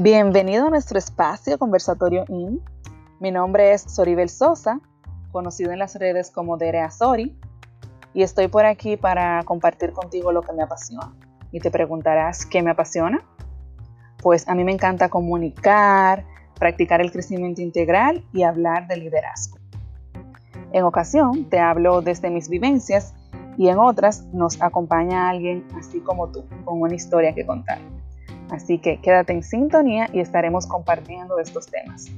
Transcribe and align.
Bienvenido 0.00 0.68
a 0.68 0.70
nuestro 0.70 0.96
espacio 0.96 1.58
Conversatorio 1.58 2.24
IN. 2.28 2.62
Mi 3.18 3.32
nombre 3.32 3.72
es 3.72 3.82
Soribel 3.82 4.28
Sosa, 4.28 4.80
conocido 5.32 5.72
en 5.72 5.80
las 5.80 5.96
redes 5.96 6.30
como 6.30 6.56
Derea 6.56 6.88
Sori, 6.92 7.36
y 8.14 8.22
estoy 8.22 8.46
por 8.46 8.64
aquí 8.64 8.96
para 8.96 9.42
compartir 9.42 9.90
contigo 9.90 10.30
lo 10.30 10.42
que 10.42 10.52
me 10.52 10.62
apasiona. 10.62 11.12
Y 11.50 11.58
te 11.58 11.72
preguntarás, 11.72 12.46
¿qué 12.46 12.62
me 12.62 12.70
apasiona? 12.70 13.24
Pues 14.22 14.46
a 14.46 14.54
mí 14.54 14.62
me 14.62 14.70
encanta 14.70 15.08
comunicar, 15.08 16.24
practicar 16.60 17.00
el 17.00 17.10
crecimiento 17.10 17.60
integral 17.60 18.24
y 18.32 18.44
hablar 18.44 18.86
de 18.86 18.98
liderazgo. 18.98 19.58
En 20.70 20.84
ocasión 20.84 21.50
te 21.50 21.58
hablo 21.58 22.02
desde 22.02 22.30
mis 22.30 22.48
vivencias 22.48 23.14
y 23.56 23.66
en 23.66 23.80
otras 23.80 24.26
nos 24.26 24.62
acompaña 24.62 25.28
alguien 25.28 25.66
así 25.76 25.98
como 25.98 26.28
tú, 26.28 26.44
con 26.64 26.82
una 26.82 26.94
historia 26.94 27.34
que 27.34 27.44
contar. 27.44 27.80
Así 28.50 28.78
que 28.78 29.00
quédate 29.00 29.32
en 29.32 29.42
sintonía 29.42 30.08
y 30.12 30.20
estaremos 30.20 30.66
compartiendo 30.66 31.38
estos 31.38 31.66
temas. 31.66 32.10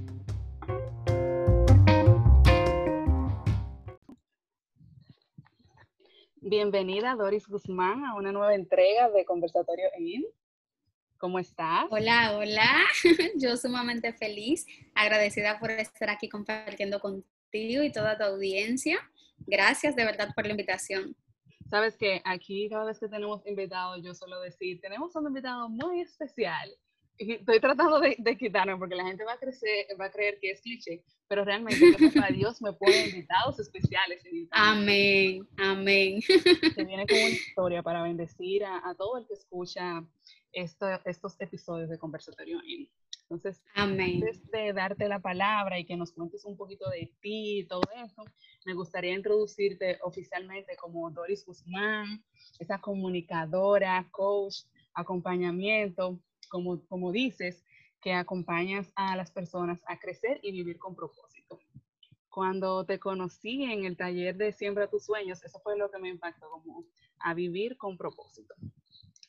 Bienvenida 6.41 7.15
Doris 7.17 7.47
Guzmán 7.49 8.05
a 8.05 8.15
una 8.15 8.33
nueva 8.33 8.55
entrega 8.55 9.11
de 9.11 9.25
Conversatorio 9.25 9.87
IN. 9.99 10.25
¿Cómo 11.19 11.39
estás? 11.39 11.85
Hola, 11.91 12.37
hola. 12.37 12.71
Yo 13.37 13.57
sumamente 13.57 14.13
feliz, 14.13 14.67
agradecida 14.95 15.59
por 15.59 15.71
estar 15.71 16.11
aquí 16.11 16.29
compartiendo 16.29 17.01
contigo 17.01 17.83
y 17.83 17.93
toda 17.93 18.17
tu 18.17 18.25
audiencia. 18.25 18.99
Gracias 19.47 19.97
de 19.97 20.05
verdad 20.05 20.29
por 20.35 20.47
la 20.47 20.53
invitación. 20.53 21.15
Sabes 21.71 21.97
que 21.97 22.21
aquí 22.25 22.69
cada 22.69 22.85
vez 22.85 22.99
que 22.99 23.09
tenemos 23.09 23.47
invitados, 23.47 24.03
yo 24.03 24.13
suelo 24.13 24.41
decir, 24.41 24.81
tenemos 24.81 25.15
un 25.15 25.27
invitado 25.27 25.69
muy 25.69 26.01
especial. 26.01 26.69
Y 27.17 27.35
estoy 27.35 27.61
tratando 27.61 28.01
de, 28.01 28.17
de 28.19 28.37
quitarme 28.37 28.77
porque 28.77 28.97
la 28.97 29.05
gente 29.05 29.25
va 29.25 29.35
a, 29.35 29.39
crecer, 29.39 29.87
va 30.01 30.07
a 30.07 30.11
creer 30.11 30.39
que 30.41 30.51
es 30.51 30.63
cliché, 30.63 31.05
pero 31.29 31.45
realmente 31.45 31.79
Dios 32.35 32.61
me 32.63 32.73
pone 32.73 33.09
invitados 33.09 33.61
especiales. 33.61 34.23
Amén, 34.51 35.47
amén. 35.59 36.21
Que 36.23 36.85
viene 36.85 37.07
con 37.07 37.19
una 37.19 37.29
historia 37.29 37.83
para 37.83 38.03
bendecir 38.03 38.65
a, 38.65 38.89
a 38.89 38.95
todo 38.95 39.19
el 39.19 39.27
que 39.27 39.35
escucha 39.35 40.03
esto, 40.53 40.87
estos 41.05 41.41
episodios 41.41 41.89
de 41.89 41.99
Conversatorio 41.99 42.59
entonces, 43.31 43.63
antes 43.77 44.51
de 44.51 44.73
darte 44.73 45.07
la 45.07 45.21
palabra 45.21 45.79
y 45.79 45.85
que 45.85 45.97
nos 45.97 46.11
cuentes 46.11 46.45
un 46.45 46.57
poquito 46.57 46.91
de 46.91 47.13
ti 47.21 47.61
y 47.61 47.65
todo 47.65 47.83
eso, 48.05 48.25
me 48.67 48.75
gustaría 48.75 49.15
introducirte 49.15 50.01
oficialmente 50.03 50.75
como 50.77 51.09
Doris 51.13 51.47
Guzmán, 51.47 52.25
esa 52.59 52.81
comunicadora, 52.81 54.05
coach, 54.11 54.65
acompañamiento, 54.95 56.19
como, 56.49 56.85
como 56.87 57.13
dices, 57.13 57.63
que 58.01 58.15
acompañas 58.15 58.91
a 58.97 59.15
las 59.15 59.31
personas 59.31 59.81
a 59.87 60.01
crecer 60.01 60.41
y 60.43 60.51
vivir 60.51 60.81
con 60.81 60.97
propósito. 60.97 61.61
Cuando 62.31 62.85
te 62.85 62.99
conocí 62.99 63.63
en 63.63 63.85
el 63.85 63.97
taller 63.97 64.37
de 64.37 64.51
Siembra 64.51 64.91
tus 64.91 65.05
sueños, 65.05 65.45
eso 65.45 65.61
fue 65.61 65.79
lo 65.79 65.89
que 65.89 66.01
me 66.01 66.09
impactó, 66.09 66.51
como 66.51 66.85
a 67.21 67.33
vivir 67.35 67.77
con 67.77 67.97
propósito. 67.97 68.55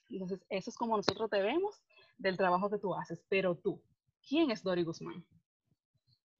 Entonces, 0.10 0.44
eso 0.50 0.72
es 0.72 0.76
como 0.76 0.98
nosotros 0.98 1.30
te 1.30 1.40
vemos 1.44 1.80
del 2.18 2.36
trabajo 2.36 2.72
que 2.72 2.80
tú 2.80 2.96
haces, 2.96 3.24
pero 3.30 3.56
tú, 3.56 3.80
¿Quién 4.28 4.52
es 4.52 4.64
Dori 4.64 4.84
Guzmán? 4.84 5.26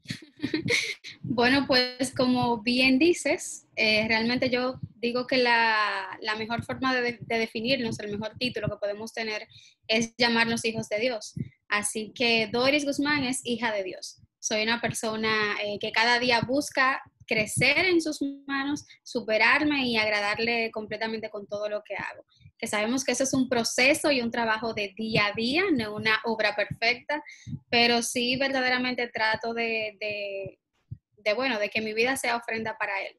Bueno, 1.24 1.66
pues 1.68 2.14
como 2.16 2.62
bien 2.62 3.00
dices, 3.00 3.68
eh, 3.76 4.06
realmente 4.08 4.50
yo 4.50 4.80
digo 4.96 5.28
que 5.28 5.38
la, 5.38 6.20
mejor 6.38 6.66
forma 6.66 6.94
de, 6.96 7.20
definirnos, 7.22 8.00
el 8.00 8.12
mejor 8.12 8.36
título 8.38 8.68
que 8.68 8.78
podemos 8.78 9.14
tener 9.14 9.48
es 9.88 10.14
llamarnos 10.18 10.66
hijos 10.66 10.90
de 10.90 11.00
Dios. 11.00 11.34
Así 11.70 12.12
que 12.14 12.50
Doris 12.52 12.86
Guzmán 12.86 13.24
es 13.24 13.42
hija 13.46 13.72
de 13.72 13.84
Dios. 13.84 14.20
Soy 14.40 14.64
una 14.64 14.82
persona 14.82 15.56
eh, 15.64 15.78
que 15.80 15.92
cada 15.92 16.20
día 16.20 16.42
busca 16.42 17.02
crecer 17.28 17.78
en 17.86 18.02
sus 18.02 18.20
manos, 18.46 18.86
superarme 19.04 19.88
y 19.88 19.98
agradarle 19.98 20.70
completamente 20.72 21.30
con 21.30 21.48
todo 21.48 21.70
lo 21.70 21.82
que 21.84 21.96
hago 21.96 22.26
que 22.62 22.68
sabemos 22.68 23.04
que 23.04 23.14
eso 23.14 23.24
es 23.24 23.34
un 23.34 23.50
proceso 23.50 24.12
y 24.12 24.22
un 24.22 24.30
trabajo 24.30 24.76
de 24.76 24.94
día 24.96 25.26
a 25.26 25.34
día, 25.34 25.64
no 25.74 25.96
una 25.96 26.22
obra 26.26 26.56
perfecta, 26.56 27.24
pero 27.72 28.04
sí 28.04 28.38
verdaderamente 28.38 29.08
trato 29.08 29.56
de, 29.56 29.98
de, 31.18 31.34
bueno, 31.34 31.58
de 31.58 31.70
que 31.70 31.82
mi 31.82 31.94
vida 31.94 32.16
sea 32.18 32.38
ofrenda 32.38 32.78
para 32.78 33.02
Él. 33.02 33.18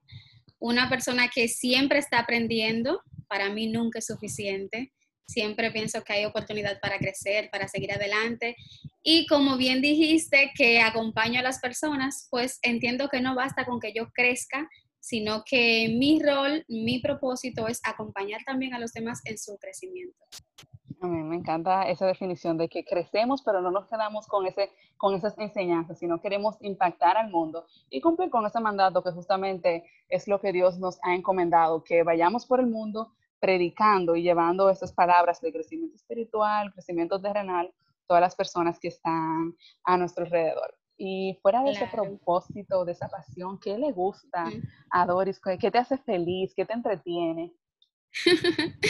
Una 0.61 0.89
persona 0.89 1.29
que 1.29 1.49
siempre 1.49 1.99
está 1.99 2.21
aprendiendo, 2.21 3.03
para 3.27 3.51
mí 3.51 3.67
nunca 3.67 3.99
es 3.99 4.07
suficiente. 4.07 4.93
Siempre 5.27 5.73
pienso 5.73 6.05
que 6.05 6.13
hay 6.13 6.25
oportunidad 6.25 6.79
para 6.79 6.99
crecer, 6.99 7.51
para 7.51 7.67
seguir 7.67 7.93
adelante. 7.93 8.55
Y 9.03 9.27
como 9.27 9.57
bien 9.57 9.83
dijiste 9.83 10.53
que 10.55 10.81
acompaño 10.81 11.41
a 11.41 11.43
las 11.43 11.59
personas, 11.59 12.29
pues 12.31 12.61
entiendo 12.63 13.09
que 13.09 13.21
no 13.21 13.35
basta 13.35 13.65
con 13.65 13.81
que 13.81 13.93
yo 13.93 14.13
crezca, 14.13 14.69
sino 15.03 15.43
que 15.45 15.89
mi 15.99 16.23
rol, 16.23 16.65
mi 16.69 17.01
propósito 17.01 17.67
es 17.67 17.81
acompañar 17.83 18.41
también 18.47 18.73
a 18.73 18.79
los 18.79 18.93
demás 18.93 19.21
en 19.25 19.37
su 19.37 19.59
crecimiento. 19.59 20.25
A 21.01 21.09
mí 21.09 21.21
me 21.25 21.35
encanta 21.35 21.89
esa 21.89 22.07
definición 22.07 22.57
de 22.57 22.69
que 22.69 22.85
crecemos, 22.85 23.43
pero 23.43 23.61
no 23.61 23.73
nos 23.73 23.89
quedamos 23.89 24.29
con, 24.29 24.47
ese, 24.47 24.71
con 24.97 25.17
esas 25.17 25.37
enseñanzas, 25.39 25.99
sino 25.99 26.21
queremos 26.21 26.57
impactar 26.61 27.17
al 27.17 27.31
mundo 27.31 27.67
y 27.91 28.01
cumplir 28.01 28.31
con 28.31 28.47
ese 28.47 28.61
mandato 28.61 29.03
que 29.03 29.11
justamente 29.11 29.83
es 30.09 30.29
lo 30.29 30.41
que 30.41 30.53
Dios 30.53 30.79
nos 30.79 31.01
ha 31.03 31.17
encomendado, 31.17 31.83
que 31.83 32.05
vayamos 32.05 32.47
por 32.47 32.61
el 32.61 32.69
mundo 32.69 33.13
predicando 33.41 34.15
y 34.15 34.23
llevando 34.23 34.71
esas 34.71 34.93
palabras 34.93 35.41
de 35.41 35.53
crecimiento 35.53 35.97
espiritual, 35.97 36.73
crecimiento 36.73 37.21
terrenal, 37.21 37.75
todas 38.07 38.21
las 38.21 38.37
personas 38.37 38.79
que 38.79 38.87
están 38.87 39.57
a 39.83 39.97
nuestro 39.97 40.25
alrededor. 40.25 40.77
Y 40.97 41.39
fuera 41.43 41.63
de 41.63 41.73
ese 41.73 41.87
propósito, 41.87 42.85
de 42.85 42.93
esa 42.93 43.09
pasión, 43.09 43.59
¿qué 43.59 43.77
le 43.79 43.93
gusta 43.93 44.45
a 44.91 45.07
Doris? 45.07 45.41
¿Qué 45.59 45.71
te 45.71 45.79
hace 45.79 45.99
feliz? 45.99 46.53
¿Qué 46.55 46.65
te 46.65 46.75
entretiene? 46.75 47.53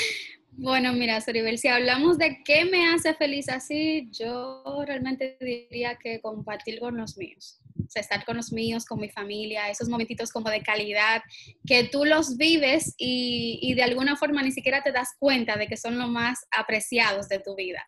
bueno, 0.50 0.92
mira, 0.92 1.20
Soribel, 1.20 1.58
si 1.58 1.68
hablamos 1.68 2.18
de 2.18 2.42
qué 2.44 2.64
me 2.64 2.88
hace 2.88 3.14
feliz 3.14 3.48
así, 3.48 4.10
yo 4.12 4.62
realmente 4.86 5.36
diría 5.40 5.96
que 5.96 6.20
compartir 6.20 6.80
con 6.80 6.96
los 6.96 7.16
míos. 7.16 7.60
O 7.78 7.88
sea, 7.88 8.02
estar 8.02 8.24
con 8.24 8.36
los 8.36 8.52
míos, 8.52 8.84
con 8.84 9.00
mi 9.00 9.08
familia, 9.08 9.70
esos 9.70 9.88
momentitos 9.88 10.30
como 10.32 10.50
de 10.50 10.62
calidad, 10.62 11.22
que 11.66 11.84
tú 11.84 12.04
los 12.04 12.36
vives 12.36 12.94
y, 12.98 13.58
y 13.62 13.74
de 13.74 13.82
alguna 13.84 14.16
forma 14.16 14.42
ni 14.42 14.52
siquiera 14.52 14.82
te 14.82 14.92
das 14.92 15.10
cuenta 15.18 15.56
de 15.56 15.66
que 15.66 15.76
son 15.76 15.98
los 15.98 16.10
más 16.10 16.46
apreciados 16.50 17.28
de 17.28 17.38
tu 17.38 17.54
vida 17.54 17.82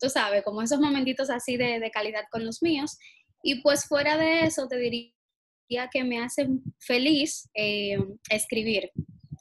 tú 0.00 0.08
sabes, 0.08 0.42
como 0.42 0.62
esos 0.62 0.80
momentitos 0.80 1.30
así 1.30 1.56
de, 1.56 1.78
de, 1.78 1.90
calidad 1.90 2.24
con 2.30 2.44
los 2.44 2.62
míos. 2.62 2.98
Y 3.42 3.62
pues 3.62 3.86
fuera 3.86 4.16
de 4.16 4.44
eso, 4.44 4.68
te 4.68 4.76
diría 4.76 5.88
que 5.90 6.04
me 6.04 6.22
hace 6.22 6.48
feliz 6.78 7.48
eh, 7.54 7.98
escribir. 8.28 8.90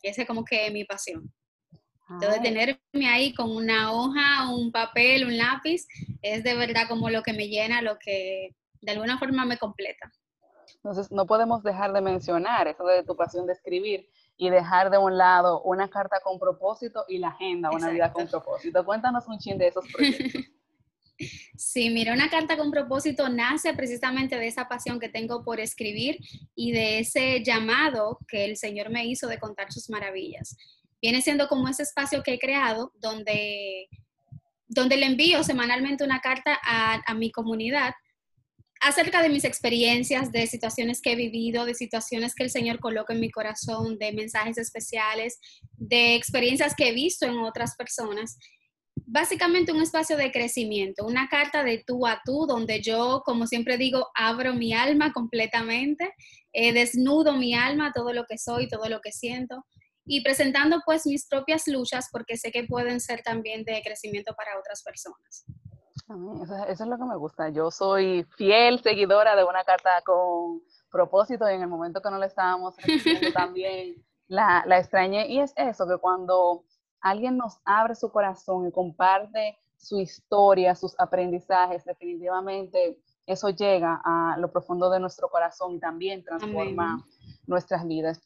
Esa 0.03 0.21
es 0.21 0.27
como 0.27 0.45
que 0.45 0.69
mi 0.71 0.85
pasión. 0.85 1.31
Entonces, 2.11 2.41
tenerme 2.41 3.07
ahí 3.07 3.35
con 3.35 3.55
una 3.55 3.91
hoja, 3.91 4.51
un 4.51 4.71
papel, 4.71 5.25
un 5.25 5.38
lápiz, 5.38 5.85
es 6.23 6.43
de 6.43 6.55
verdad 6.55 6.88
como 6.88 7.09
lo 7.09 7.21
que 7.21 7.33
me 7.33 7.47
llena, 7.47 7.83
lo 7.83 7.99
que 7.99 8.55
de 8.81 8.91
alguna 8.91 9.19
forma 9.19 9.45
me 9.45 9.57
completa. 9.57 10.11
Entonces, 10.75 11.11
no 11.11 11.27
podemos 11.27 11.61
dejar 11.61 11.93
de 11.93 12.01
mencionar 12.01 12.67
eso 12.67 12.85
de 12.85 13.03
tu 13.03 13.15
pasión 13.15 13.45
de 13.45 13.53
escribir 13.53 14.09
y 14.38 14.49
dejar 14.49 14.89
de 14.89 14.97
un 14.97 15.17
lado 15.17 15.61
una 15.63 15.89
carta 15.89 16.19
con 16.23 16.39
propósito 16.39 17.05
y 17.07 17.19
la 17.19 17.29
agenda, 17.29 17.69
una 17.71 17.89
vida 17.89 18.11
con 18.11 18.27
propósito. 18.27 18.83
Cuéntanos 18.85 19.27
un 19.27 19.38
chin 19.38 19.57
de 19.57 19.67
esos 19.67 19.85
proyectos. 19.91 20.41
Sí, 21.57 21.90
mira, 21.90 22.13
una 22.13 22.30
carta 22.30 22.57
con 22.57 22.72
propósito 22.72 23.28
nace 23.30 23.74
precisamente 23.74 24.38
de 24.38 24.47
esa 24.47 24.68
pasión 24.68 25.00
que 25.00 25.09
tengo 25.09 25.44
por 25.44 25.59
escribir 25.59 26.18
y 26.56 26.72
de 26.72 27.00
ese 27.00 27.44
llamado 27.44 28.19
que 28.28 28.46
el 28.46 28.57
Señor 28.57 28.90
me 28.90 29.06
hizo 29.06 29.28
de 29.28 29.40
contar 29.40 29.72
sus 29.72 29.90
maravillas. 29.90 30.56
Viene 31.02 31.22
siendo 31.22 31.47
como 31.47 31.68
ese 31.68 31.84
espacio 31.84 32.24
que 32.24 32.34
he 32.34 32.39
creado 32.39 32.94
donde, 33.00 33.88
donde 34.68 34.98
le 34.98 35.06
envío 35.06 35.44
semanalmente 35.44 36.04
una 36.04 36.21
carta 36.21 36.57
a, 36.63 37.01
a 37.06 37.13
mi 37.13 37.31
comunidad 37.31 37.94
acerca 38.81 39.22
de 39.22 39.30
mis 39.30 39.44
experiencias, 39.44 40.31
de 40.31 40.48
situaciones 40.48 41.01
que 41.01 41.12
he 41.12 41.15
vivido, 41.15 41.65
de 41.65 41.75
situaciones 41.75 42.33
que 42.33 42.44
el 42.44 42.50
Señor 42.50 42.80
coloca 42.80 43.13
en 43.13 43.19
mi 43.19 43.30
corazón, 43.30 43.98
de 43.98 44.13
mensajes 44.13 44.57
especiales, 44.57 45.39
de 45.74 46.15
experiencias 46.15 46.75
que 46.75 46.89
he 46.89 46.94
visto 46.94 47.25
en 47.25 47.39
otras 47.39 47.75
personas 47.75 48.38
básicamente 49.11 49.71
un 49.71 49.81
espacio 49.81 50.17
de 50.17 50.31
crecimiento, 50.31 51.06
una 51.06 51.27
carta 51.29 51.63
de 51.63 51.83
tú 51.85 52.06
a 52.06 52.21
tú, 52.23 52.45
donde 52.47 52.81
yo, 52.81 53.23
como 53.25 53.47
siempre 53.47 53.77
digo, 53.77 54.07
abro 54.13 54.53
mi 54.53 54.73
alma 54.73 55.11
completamente, 55.11 56.13
eh, 56.53 56.73
desnudo 56.73 57.33
mi 57.33 57.56
alma, 57.56 57.91
todo 57.94 58.13
lo 58.13 58.25
que 58.25 58.38
soy, 58.38 58.67
todo 58.67 58.88
lo 58.88 59.01
que 59.01 59.11
siento, 59.11 59.65
y 60.06 60.21
presentando 60.23 60.81
pues 60.85 61.06
mis 61.06 61.27
propias 61.27 61.67
luchas, 61.67 62.09
porque 62.11 62.38
sé 62.38 62.51
que 62.51 62.65
pueden 62.65 63.00
ser 63.00 63.21
también 63.23 63.63
de 63.63 63.81
crecimiento 63.83 64.35
para 64.35 64.57
otras 64.59 64.83
personas. 64.83 65.45
Eso, 66.67 66.83
es 66.83 66.89
lo 66.89 66.97
que 66.97 67.05
me 67.05 67.17
gusta. 67.17 67.50
Yo 67.50 67.69
soy 67.69 68.25
fiel 68.38 68.81
seguidora 68.81 69.35
de 69.35 69.44
una 69.44 69.63
carta 69.63 70.01
con 70.05 70.62
propósito 70.91 71.50
y 71.50 71.53
en 71.53 71.62
el 71.62 71.67
momento 71.67 72.01
que 72.01 72.09
no 72.09 72.17
la 72.17 72.25
estábamos 72.25 72.75
recibiendo 72.77 73.31
también 73.33 74.03
la, 74.27 74.63
la 74.65 74.79
extrañé. 74.79 75.27
Y 75.27 75.39
es 75.39 75.53
eso, 75.55 75.88
que 75.88 75.97
cuando 75.97 76.63
alguien 77.01 77.38
nos 77.38 77.60
abre 77.66 77.96
su 77.96 78.12
corazón 78.12 78.68
y 78.68 78.72
comparte 78.72 79.57
su 79.78 80.00
historia, 80.00 80.75
sus 80.75 81.00
aprendizajes, 81.00 81.86
definitivamente 81.86 83.00
eso 83.25 83.50
llega 83.50 84.01
a 84.04 84.38
lo 84.40 84.51
profundo 84.51 84.90
de 84.90 85.00
nuestro 85.00 85.30
corazón 85.30 85.75
y 85.75 85.80
también 85.80 86.24
transforma 86.24 87.06
nuestras 87.46 87.88
vidas. 87.88 88.19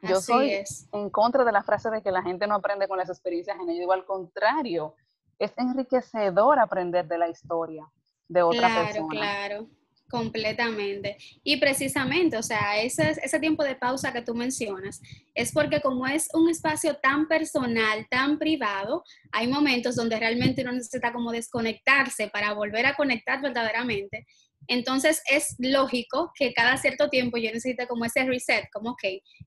Yo 0.00 0.20
soy 0.20 0.64
en 0.92 1.10
contra 1.10 1.44
de 1.44 1.52
la 1.52 1.62
frase 1.62 1.90
de 1.90 2.02
que 2.02 2.10
la 2.10 2.22
gente 2.22 2.46
no 2.46 2.54
aprende 2.54 2.88
con 2.88 2.96
las 2.96 3.08
experiencias 3.10 3.56
en 3.60 3.68
ello. 3.68 3.80
Digo, 3.80 3.92
al 3.92 4.06
contrario, 4.06 4.94
es 5.38 5.52
enriquecedor 5.58 6.58
aprender 6.58 7.06
de 7.06 7.18
la 7.18 7.28
historia 7.28 7.86
de 8.28 8.42
otra 8.42 8.68
persona. 8.68 9.08
Claro, 9.08 9.66
claro. 9.66 9.83
Completamente. 10.14 11.16
Y 11.42 11.56
precisamente, 11.56 12.36
o 12.36 12.42
sea, 12.44 12.80
ese, 12.80 13.16
ese 13.20 13.40
tiempo 13.40 13.64
de 13.64 13.74
pausa 13.74 14.12
que 14.12 14.22
tú 14.22 14.32
mencionas 14.32 15.02
es 15.34 15.50
porque 15.50 15.80
como 15.80 16.06
es 16.06 16.28
un 16.34 16.48
espacio 16.48 16.94
tan 17.02 17.26
personal, 17.26 18.06
tan 18.08 18.38
privado, 18.38 19.02
hay 19.32 19.48
momentos 19.48 19.96
donde 19.96 20.16
realmente 20.16 20.62
uno 20.62 20.70
necesita 20.70 21.12
como 21.12 21.32
desconectarse 21.32 22.28
para 22.28 22.52
volver 22.52 22.86
a 22.86 22.94
conectar 22.94 23.42
verdaderamente 23.42 24.24
entonces 24.68 25.22
es 25.30 25.54
lógico 25.58 26.32
que 26.34 26.52
cada 26.52 26.76
cierto 26.76 27.08
tiempo 27.08 27.36
yo 27.36 27.50
necesite 27.50 27.86
como 27.86 28.04
ese 28.04 28.24
reset, 28.24 28.68
como, 28.72 28.90
ok, 28.90 29.02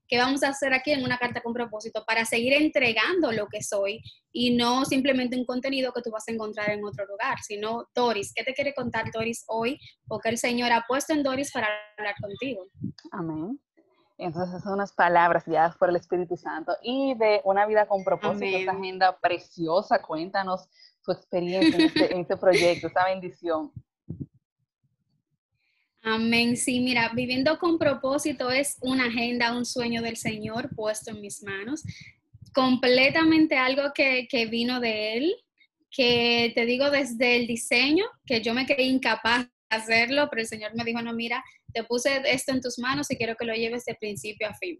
¿qué 0.06 0.18
vamos 0.18 0.42
a 0.42 0.48
hacer 0.48 0.72
aquí 0.72 0.92
en 0.92 1.04
una 1.04 1.18
carta 1.18 1.40
con 1.42 1.52
propósito 1.52 2.04
para 2.06 2.24
seguir 2.24 2.52
entregando 2.52 3.32
lo 3.32 3.46
que 3.48 3.62
soy 3.62 4.02
y 4.32 4.56
no 4.56 4.84
simplemente 4.84 5.36
un 5.36 5.44
contenido 5.44 5.92
que 5.92 6.02
tú 6.02 6.10
vas 6.10 6.28
a 6.28 6.32
encontrar 6.32 6.70
en 6.70 6.84
otro 6.84 7.06
lugar, 7.06 7.38
sino 7.42 7.88
Doris, 7.94 8.32
¿qué 8.34 8.44
te 8.44 8.54
quiere 8.54 8.74
contar 8.74 9.10
Doris 9.12 9.44
hoy 9.48 9.78
o 10.08 10.18
que 10.18 10.28
el 10.28 10.38
Señor 10.38 10.72
ha 10.72 10.84
puesto 10.86 11.12
en 11.12 11.22
Doris 11.22 11.52
para 11.52 11.68
hablar 11.96 12.14
contigo? 12.20 12.66
Amén. 13.12 13.58
Entonces 14.18 14.62
son 14.62 14.74
unas 14.74 14.92
palabras 14.92 15.44
guiadas 15.46 15.76
por 15.76 15.88
el 15.88 15.96
Espíritu 15.96 16.36
Santo 16.36 16.76
y 16.82 17.14
de 17.14 17.40
una 17.44 17.66
vida 17.66 17.86
con 17.86 18.02
propósito, 18.02 18.58
esa 18.58 18.72
agenda 18.72 19.16
preciosa. 19.20 20.02
Cuéntanos 20.02 20.68
tu 21.04 21.12
experiencia 21.12 21.76
en 21.76 21.82
este, 21.82 22.12
en 22.12 22.20
este 22.20 22.36
proyecto, 22.36 22.88
esa 22.88 23.04
bendición. 23.04 23.72
Amén. 26.02 26.56
Sí, 26.56 26.80
mira, 26.80 27.10
viviendo 27.14 27.58
con 27.58 27.78
propósito 27.78 28.50
es 28.50 28.78
una 28.80 29.06
agenda, 29.06 29.56
un 29.56 29.66
sueño 29.66 30.00
del 30.00 30.16
Señor 30.16 30.74
puesto 30.74 31.10
en 31.10 31.20
mis 31.20 31.42
manos. 31.42 31.82
Completamente 32.54 33.56
algo 33.56 33.92
que, 33.94 34.26
vino 34.50 34.80
de 34.80 35.16
Él, 35.16 35.34
que 35.90 36.52
te 36.54 36.66
digo 36.66 36.90
desde 36.90 37.36
el 37.36 37.46
diseño, 37.46 38.04
que 38.26 38.40
yo 38.42 38.54
me 38.54 38.66
quedé 38.66 38.84
incapaz 38.84 39.46
de 39.46 39.76
hacerlo, 39.76 40.28
pero 40.30 40.42
el 40.42 40.48
Señor 40.48 40.74
me 40.74 40.84
dijo, 40.84 41.02
no, 41.02 41.12
mira, 41.12 41.44
te 41.72 41.84
puse 41.84 42.22
esto 42.24 42.52
en 42.52 42.60
tus 42.60 42.78
manos 42.78 43.10
y 43.10 43.16
quiero 43.16 43.36
que 43.36 43.44
lo 43.44 43.54
lleves 43.54 43.84
de 43.84 43.94
principio 43.94 44.48
a 44.48 44.54
fin. 44.54 44.78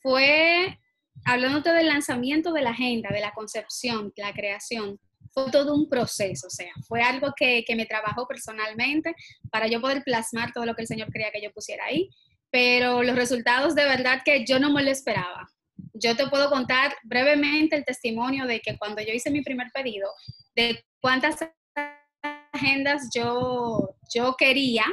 Fue 0.00 0.78
hablándote 1.24 1.72
del 1.72 1.88
lanzamiento 1.88 2.52
de 2.52 2.62
la 2.62 2.70
agenda, 2.70 3.10
de 3.10 3.20
la 3.20 3.32
concepción, 3.32 4.12
la 4.16 4.32
creación, 4.32 4.98
fue 5.36 5.50
todo 5.50 5.74
un 5.74 5.88
proceso, 5.88 6.46
o 6.46 6.50
sea, 6.50 6.72
fue 6.88 7.02
algo 7.02 7.34
que, 7.36 7.62
me 7.76 7.84
trabajó 7.84 8.26
personalmente 8.26 9.14
para 9.50 9.66
yo 9.66 9.82
poder 9.82 10.02
plasmar 10.02 10.52
todo 10.52 10.64
lo 10.64 10.74
que 10.74 10.82
el 10.82 10.88
Señor 10.88 11.12
quería 11.12 11.30
que 11.30 11.42
yo 11.42 11.52
pusiera 11.52 11.84
ahí, 11.84 12.08
pero 12.50 13.02
los 13.02 13.14
resultados 13.14 13.74
de 13.74 13.84
verdad 13.84 14.22
que 14.24 14.46
yo 14.46 14.58
no 14.58 14.72
me 14.72 14.82
lo 14.82 14.90
esperaba. 14.90 15.46
Yo 15.92 16.16
te 16.16 16.26
puedo 16.28 16.48
contar 16.48 16.94
brevemente 17.04 17.76
el 17.76 17.84
testimonio 17.84 18.46
de 18.46 18.60
que 18.60 18.78
cuando 18.78 19.02
yo 19.02 19.12
hice 19.12 19.30
mi 19.30 19.42
primer 19.42 19.68
pedido, 19.74 20.08
de 20.54 20.82
cuántas 21.02 21.36
agendas 22.54 23.10
yo, 23.14 23.94
yo 24.14 24.36
quería, 24.38 24.84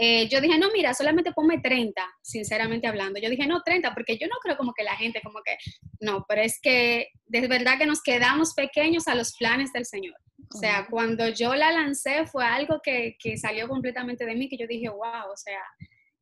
eh, 0.00 0.28
yo 0.28 0.40
dije, 0.40 0.58
no, 0.58 0.70
mira, 0.70 0.94
solamente 0.94 1.32
ponme 1.32 1.58
30, 1.58 2.00
sinceramente 2.22 2.86
hablando. 2.86 3.18
Yo 3.18 3.28
dije, 3.28 3.48
no, 3.48 3.62
30, 3.64 3.94
porque 3.94 4.16
yo 4.16 4.28
no 4.28 4.36
creo 4.40 4.56
como 4.56 4.72
que 4.72 4.84
la 4.84 4.94
gente, 4.94 5.20
como 5.24 5.40
que, 5.44 5.56
no, 5.98 6.24
pero 6.28 6.40
es 6.40 6.60
que 6.62 7.08
de 7.26 7.48
verdad 7.48 7.78
que 7.78 7.86
nos 7.86 8.00
quedamos 8.00 8.54
pequeños 8.54 9.08
a 9.08 9.16
los 9.16 9.34
planes 9.36 9.72
del 9.72 9.86
Señor. 9.86 10.14
O 10.54 10.56
sea, 10.56 10.86
cuando 10.88 11.28
yo 11.28 11.56
la 11.56 11.72
lancé 11.72 12.26
fue 12.26 12.44
algo 12.44 12.80
que, 12.80 13.16
que 13.18 13.36
salió 13.36 13.66
completamente 13.66 14.24
de 14.24 14.36
mí, 14.36 14.48
que 14.48 14.56
yo 14.56 14.68
dije, 14.68 14.88
wow, 14.88 15.32
o 15.32 15.36
sea, 15.36 15.60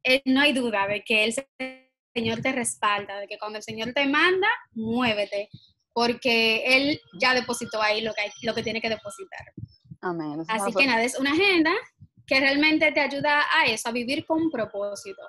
eh, 0.04 0.22
no 0.24 0.40
hay 0.40 0.54
duda 0.54 0.86
de 0.86 1.04
que 1.04 1.24
el 1.24 1.34
Señor 2.14 2.40
te 2.40 2.52
respalda, 2.52 3.20
de 3.20 3.28
que 3.28 3.36
cuando 3.36 3.58
el 3.58 3.62
Señor 3.62 3.92
te 3.92 4.06
manda, 4.06 4.48
muévete, 4.72 5.50
porque 5.92 6.62
Él 6.64 6.98
ya 7.20 7.34
depositó 7.34 7.82
ahí 7.82 8.00
lo 8.00 8.14
que, 8.14 8.22
lo 8.40 8.54
que 8.54 8.62
tiene 8.62 8.80
que 8.80 8.88
depositar. 8.88 9.52
Amén. 10.00 10.44
Así 10.48 10.72
que 10.72 10.86
nada, 10.86 11.04
es 11.04 11.18
una 11.18 11.32
agenda 11.32 11.72
que 12.26 12.40
realmente 12.40 12.90
te 12.92 13.00
ayuda 13.00 13.42
a 13.54 13.66
eso, 13.66 13.88
a 13.88 13.92
vivir 13.92 14.26
con 14.26 14.50
propósito. 14.50 15.22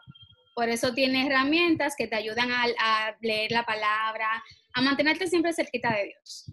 Por 0.56 0.70
eso 0.70 0.94
tiene 0.94 1.28
herramientas 1.28 1.94
que 1.96 2.08
te 2.08 2.16
ayudan 2.16 2.50
a, 2.52 3.16
leer 3.22 3.52
la 3.52 3.64
palabra, 3.64 4.28
a 4.74 4.82
mantenerte 4.82 5.28
siempre 5.28 5.54
cerquita 5.54 5.94
de 5.94 6.06
Dios. 6.06 6.52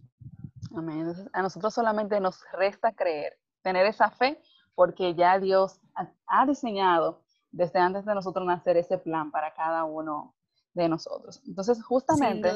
Amén. 0.77 1.15
a 1.33 1.43
nosotros 1.43 1.73
solamente 1.73 2.21
nos 2.21 2.41
resta 2.53 2.93
creer, 2.93 3.39
tener 3.63 3.87
esa 3.87 4.11
fe, 4.11 4.43
porque 4.75 5.15
ya 5.15 5.39
Dios 5.39 5.81
ha, 6.27 6.47
diseñado 6.47 7.23
desde 7.53 7.79
antes 7.79 8.05
de 8.05 8.15
nosotros 8.15 8.45
nacer 8.45 8.77
ese 8.77 8.99
plan 8.99 9.31
para 9.31 9.55
cada 9.55 9.85
uno 9.85 10.35
de 10.75 10.89
nosotros. 10.89 11.41
Entonces, 11.47 11.83
justamente, 11.83 12.51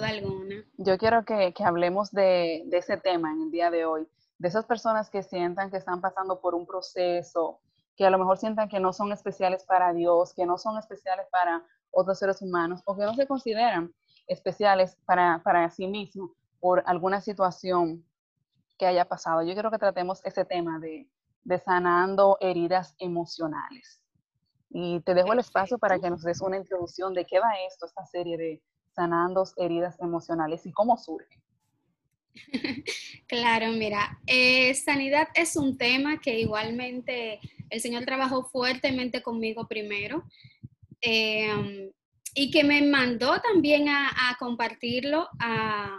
yo 0.76 0.99
quiero 0.99 1.25
que, 1.25 1.55
hablemos 1.64 2.11
de, 2.11 2.64
de, 2.67 2.79
ese 2.79 2.96
tema 2.96 3.32
en 3.32 3.43
el 3.43 3.50
día 3.52 3.70
de 3.70 3.85
hoy, 3.85 4.08
de 4.38 4.49
esas 4.49 4.67
personas 4.67 5.08
que 5.08 5.23
sientan 5.23 5.70
que 5.70 5.76
están 5.76 6.00
pasando 6.00 6.40
por 6.40 6.56
un 6.56 6.67
proceso 6.67 7.61
que 7.99 8.06
a 8.06 8.11
lo 8.11 8.19
mejor 8.19 8.39
sientan 8.39 8.69
que 8.69 8.79
no 8.79 8.93
son 8.93 9.11
especiales 9.11 9.65
para 9.65 9.93
Dios, 9.93 10.33
que 10.33 10.47
no 10.47 10.56
son 10.56 10.79
especiales 10.79 11.27
para 11.33 11.67
otros 11.91 12.21
seres 12.21 12.41
humanos 12.41 12.81
o 12.85 12.97
que 12.97 13.05
no 13.05 13.12
se 13.15 13.27
consideran 13.27 13.93
especiales 14.29 14.97
para, 15.05 15.43
para 15.43 15.69
sí 15.69 15.89
mismos 15.89 16.31
por 16.61 16.85
alguna 16.87 17.21
situación 17.21 18.05
que 18.79 18.87
haya 18.87 19.05
pasado. 19.05 19.43
Yo 19.43 19.53
quiero 19.53 19.73
que 19.73 19.79
tratemos 19.79 20.25
ese 20.25 20.45
tema 20.45 20.79
de, 20.79 21.09
de 21.43 21.59
sanando 21.59 22.39
heridas 22.41 22.95
emocionales. 22.99 24.00
Y 24.71 25.00
te 25.00 25.15
dejo 25.15 25.33
el 25.33 25.41
espacio 25.41 25.77
para 25.77 25.99
que 25.99 26.09
nos 26.09 26.23
des 26.23 26.41
una 26.41 26.56
introducción 26.56 27.15
de 27.15 27.25
qué 27.25 27.41
va 27.41 27.50
esto, 27.67 27.87
esta 27.87 28.06
serie 28.06 28.39
de 28.39 28.62
sanando 28.95 29.43
heridas 29.56 29.99
emocionales 30.00 30.65
y 30.67 30.73
cómo 30.73 30.97
surge. 30.97 31.43
Claro, 33.27 33.73
mira, 33.73 34.19
eh, 34.27 34.73
sanidad 34.75 35.29
es 35.35 35.55
un 35.55 35.77
tema 35.77 36.19
que 36.19 36.41
igualmente 36.41 37.41
el 37.70 37.81
Señor 37.81 38.05
trabajó 38.05 38.44
fuertemente 38.44 39.23
conmigo 39.23 39.67
primero 39.69 40.25
em, 41.00 41.91
y 42.35 42.50
que 42.50 42.65
me 42.65 42.82
mandó 42.82 43.41
también 43.41 43.88
a, 43.88 44.37
compartirlo, 44.38 45.29
a, 45.41 45.99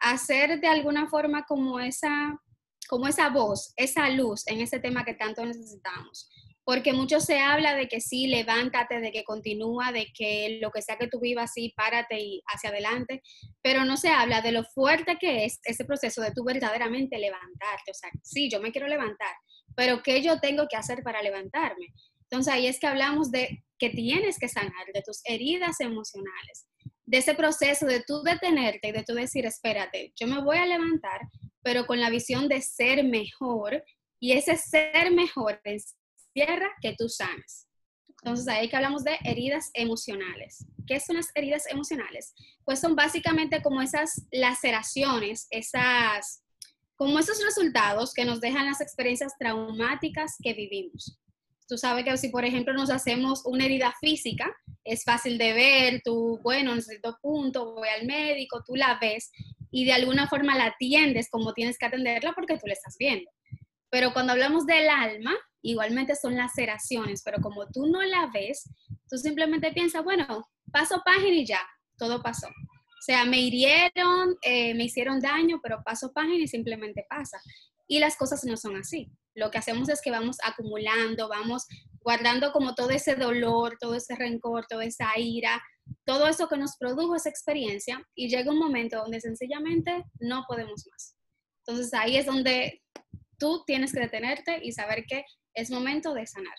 hacer 0.00 0.60
de 0.60 0.68
alguna 0.68 1.08
forma 1.08 1.44
como 1.44 1.80
esa, 1.80 2.40
como 2.88 3.08
esa 3.08 3.28
voz, 3.30 3.72
esa 3.76 4.08
luz 4.10 4.46
en 4.46 4.60
ese 4.60 4.78
tema 4.80 5.04
que 5.04 5.14
tanto 5.14 5.44
necesitamos. 5.44 6.28
Porque 6.64 6.92
mucho 6.92 7.18
se 7.18 7.38
habla 7.38 7.74
de 7.74 7.88
que 7.88 8.00
sí, 8.00 8.26
levántate, 8.26 9.00
de 9.00 9.10
que 9.10 9.24
continúa, 9.24 9.90
de 9.90 10.08
que 10.14 10.58
lo 10.60 10.70
que 10.70 10.82
sea 10.82 10.98
que 10.98 11.08
tú 11.08 11.18
vivas, 11.18 11.52
sí, 11.54 11.72
párate 11.74 12.20
y 12.20 12.42
hacia 12.46 12.70
adelante, 12.70 13.22
pero 13.62 13.84
no 13.84 13.96
se 13.96 14.10
habla 14.10 14.42
de 14.42 14.52
lo 14.52 14.64
fuerte 14.64 15.16
que 15.18 15.46
es 15.46 15.60
ese 15.64 15.84
proceso 15.84 16.20
de 16.20 16.32
tú 16.32 16.44
verdaderamente 16.44 17.18
levantarte, 17.18 17.90
o 17.90 17.94
sea, 17.94 18.10
sí, 18.22 18.50
yo 18.50 18.60
me 18.60 18.70
quiero 18.70 18.86
levantar, 18.86 19.34
pero 19.78 20.02
¿qué 20.02 20.20
yo 20.22 20.40
tengo 20.40 20.66
que 20.68 20.76
hacer 20.76 21.04
para 21.04 21.22
levantarme? 21.22 21.94
Entonces 22.22 22.52
ahí 22.52 22.66
es 22.66 22.80
que 22.80 22.88
hablamos 22.88 23.30
de 23.30 23.64
que 23.78 23.90
tienes 23.90 24.36
que 24.36 24.48
sanar 24.48 24.86
de 24.92 25.02
tus 25.02 25.20
heridas 25.24 25.78
emocionales, 25.78 26.66
de 27.06 27.18
ese 27.18 27.36
proceso 27.36 27.86
de 27.86 28.02
tú 28.04 28.24
detenerte 28.24 28.88
y 28.88 28.92
de 28.92 29.04
tú 29.04 29.14
decir, 29.14 29.46
espérate, 29.46 30.12
yo 30.16 30.26
me 30.26 30.42
voy 30.42 30.58
a 30.58 30.66
levantar, 30.66 31.20
pero 31.62 31.86
con 31.86 32.00
la 32.00 32.10
visión 32.10 32.48
de 32.48 32.60
ser 32.60 33.04
mejor 33.04 33.84
y 34.18 34.32
ese 34.32 34.56
ser 34.56 35.12
mejor 35.12 35.60
es 35.62 35.94
tierra 36.32 36.70
que 36.82 36.96
tú 36.98 37.08
sanas. 37.08 37.68
Entonces 38.24 38.48
ahí 38.48 38.68
que 38.68 38.74
hablamos 38.74 39.04
de 39.04 39.16
heridas 39.22 39.70
emocionales. 39.74 40.66
¿Qué 40.88 40.98
son 40.98 41.14
las 41.14 41.28
heridas 41.36 41.66
emocionales? 41.70 42.34
Pues 42.64 42.80
son 42.80 42.96
básicamente 42.96 43.62
como 43.62 43.80
esas 43.80 44.26
laceraciones, 44.32 45.46
esas, 45.50 46.42
como 46.98 47.20
esos 47.20 47.42
resultados 47.44 48.12
que 48.12 48.24
nos 48.24 48.40
dejan 48.40 48.66
las 48.66 48.80
experiencias 48.80 49.32
traumáticas 49.38 50.34
que 50.42 50.52
vivimos. 50.52 51.16
Tú 51.68 51.78
sabes 51.78 52.04
que 52.04 52.16
si 52.16 52.28
por 52.28 52.44
ejemplo 52.44 52.74
nos 52.74 52.90
hacemos 52.90 53.42
una 53.44 53.66
herida 53.66 53.94
física, 54.00 54.52
es 54.82 55.04
fácil 55.04 55.38
de 55.38 55.52
ver, 55.52 56.02
tú, 56.04 56.40
bueno, 56.42 56.74
necesito 56.74 57.16
punto, 57.22 57.74
voy 57.74 57.88
al 57.88 58.04
médico, 58.04 58.64
tú 58.66 58.74
la 58.74 58.98
ves 59.00 59.30
y 59.70 59.84
de 59.84 59.92
alguna 59.92 60.26
forma 60.26 60.56
la 60.56 60.66
atiendes 60.66 61.30
como 61.30 61.52
tienes 61.52 61.78
que 61.78 61.86
atenderla 61.86 62.32
porque 62.32 62.58
tú 62.58 62.66
la 62.66 62.72
estás 62.72 62.96
viendo. 62.98 63.30
Pero 63.90 64.12
cuando 64.12 64.32
hablamos 64.32 64.66
del 64.66 64.88
alma, 64.88 65.34
igualmente 65.62 66.16
son 66.16 66.36
laceraciones, 66.36 67.22
pero 67.24 67.40
como 67.40 67.68
tú 67.68 67.86
no 67.86 68.02
la 68.02 68.28
ves, 68.34 68.68
tú 69.08 69.18
simplemente 69.18 69.70
piensas, 69.70 70.02
bueno, 70.02 70.48
paso 70.72 71.00
página 71.04 71.36
y 71.36 71.46
ya, 71.46 71.60
todo 71.96 72.20
pasó. 72.20 72.48
O 72.98 73.02
sea, 73.02 73.24
me 73.24 73.40
hirieron, 73.40 74.36
eh, 74.42 74.74
me 74.74 74.84
hicieron 74.84 75.20
daño, 75.20 75.60
pero 75.62 75.82
paso 75.84 76.12
página 76.12 76.42
y 76.42 76.48
simplemente 76.48 77.06
pasa. 77.08 77.40
Y 77.86 78.00
las 78.00 78.16
cosas 78.16 78.44
no 78.44 78.56
son 78.56 78.76
así. 78.76 79.10
Lo 79.34 79.50
que 79.50 79.58
hacemos 79.58 79.88
es 79.88 80.02
que 80.02 80.10
vamos 80.10 80.38
acumulando, 80.42 81.28
vamos 81.28 81.66
guardando 82.00 82.52
como 82.52 82.74
todo 82.74 82.90
ese 82.90 83.14
dolor, 83.14 83.76
todo 83.78 83.94
ese 83.94 84.16
rencor, 84.16 84.66
toda 84.66 84.84
esa 84.84 85.16
ira, 85.16 85.62
todo 86.04 86.26
eso 86.26 86.48
que 86.48 86.56
nos 86.56 86.76
produjo 86.76 87.14
esa 87.14 87.28
experiencia 87.28 88.02
y 88.14 88.28
llega 88.28 88.50
un 88.50 88.58
momento 88.58 88.98
donde 88.98 89.20
sencillamente 89.20 90.04
no 90.18 90.44
podemos 90.48 90.86
más. 90.90 91.16
Entonces 91.66 91.94
ahí 91.94 92.16
es 92.16 92.26
donde 92.26 92.82
tú 93.38 93.62
tienes 93.66 93.92
que 93.92 94.00
detenerte 94.00 94.58
y 94.62 94.72
saber 94.72 95.04
que 95.06 95.24
es 95.54 95.70
momento 95.70 96.14
de 96.14 96.26
sanar. 96.26 96.54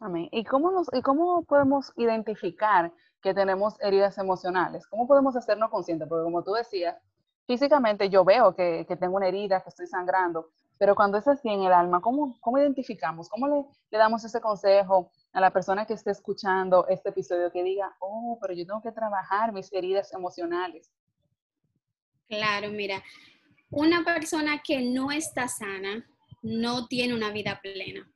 Amén. 0.00 0.28
¿Y 0.32 0.44
cómo, 0.44 0.70
nos, 0.70 0.88
¿Y 0.92 1.02
cómo 1.02 1.44
podemos 1.44 1.92
identificar 1.96 2.92
que 3.26 3.34
tenemos 3.34 3.74
heridas 3.80 4.16
emocionales? 4.18 4.86
¿Cómo 4.86 5.08
podemos 5.08 5.34
hacernos 5.34 5.68
conscientes? 5.68 6.06
Porque 6.08 6.22
como 6.22 6.44
tú 6.44 6.52
decías, 6.52 6.96
físicamente 7.44 8.08
yo 8.08 8.24
veo 8.24 8.54
que, 8.54 8.86
que, 8.86 8.94
tengo 8.94 9.16
una 9.16 9.26
herida, 9.26 9.64
que 9.64 9.68
estoy 9.70 9.88
sangrando, 9.88 10.50
pero 10.78 10.94
cuando 10.94 11.18
es 11.18 11.26
así 11.26 11.48
en 11.48 11.62
el 11.62 11.72
alma, 11.72 12.00
¿cómo, 12.00 12.38
cómo 12.40 12.58
identificamos? 12.58 13.28
¿Cómo 13.28 13.48
le, 13.48 13.64
le, 13.90 13.98
damos 13.98 14.22
ese 14.24 14.40
consejo 14.40 15.10
a 15.32 15.40
la 15.40 15.50
persona 15.50 15.86
que 15.86 15.94
esté 15.94 16.12
escuchando 16.12 16.86
este 16.86 17.08
episodio 17.08 17.50
que 17.50 17.64
diga, 17.64 17.96
oh, 17.98 18.38
pero 18.40 18.54
yo 18.54 18.64
tengo 18.64 18.80
que 18.80 18.92
trabajar 18.92 19.52
mis 19.52 19.72
heridas 19.72 20.12
emocionales? 20.12 20.92
Claro, 22.28 22.70
mira, 22.70 23.02
una 23.70 24.04
persona 24.04 24.62
que 24.62 24.82
no 24.82 25.10
está 25.10 25.48
sana 25.48 26.06
no 26.42 26.86
tiene 26.86 27.12
una 27.12 27.30
vida 27.30 27.58
plena. 27.60 28.08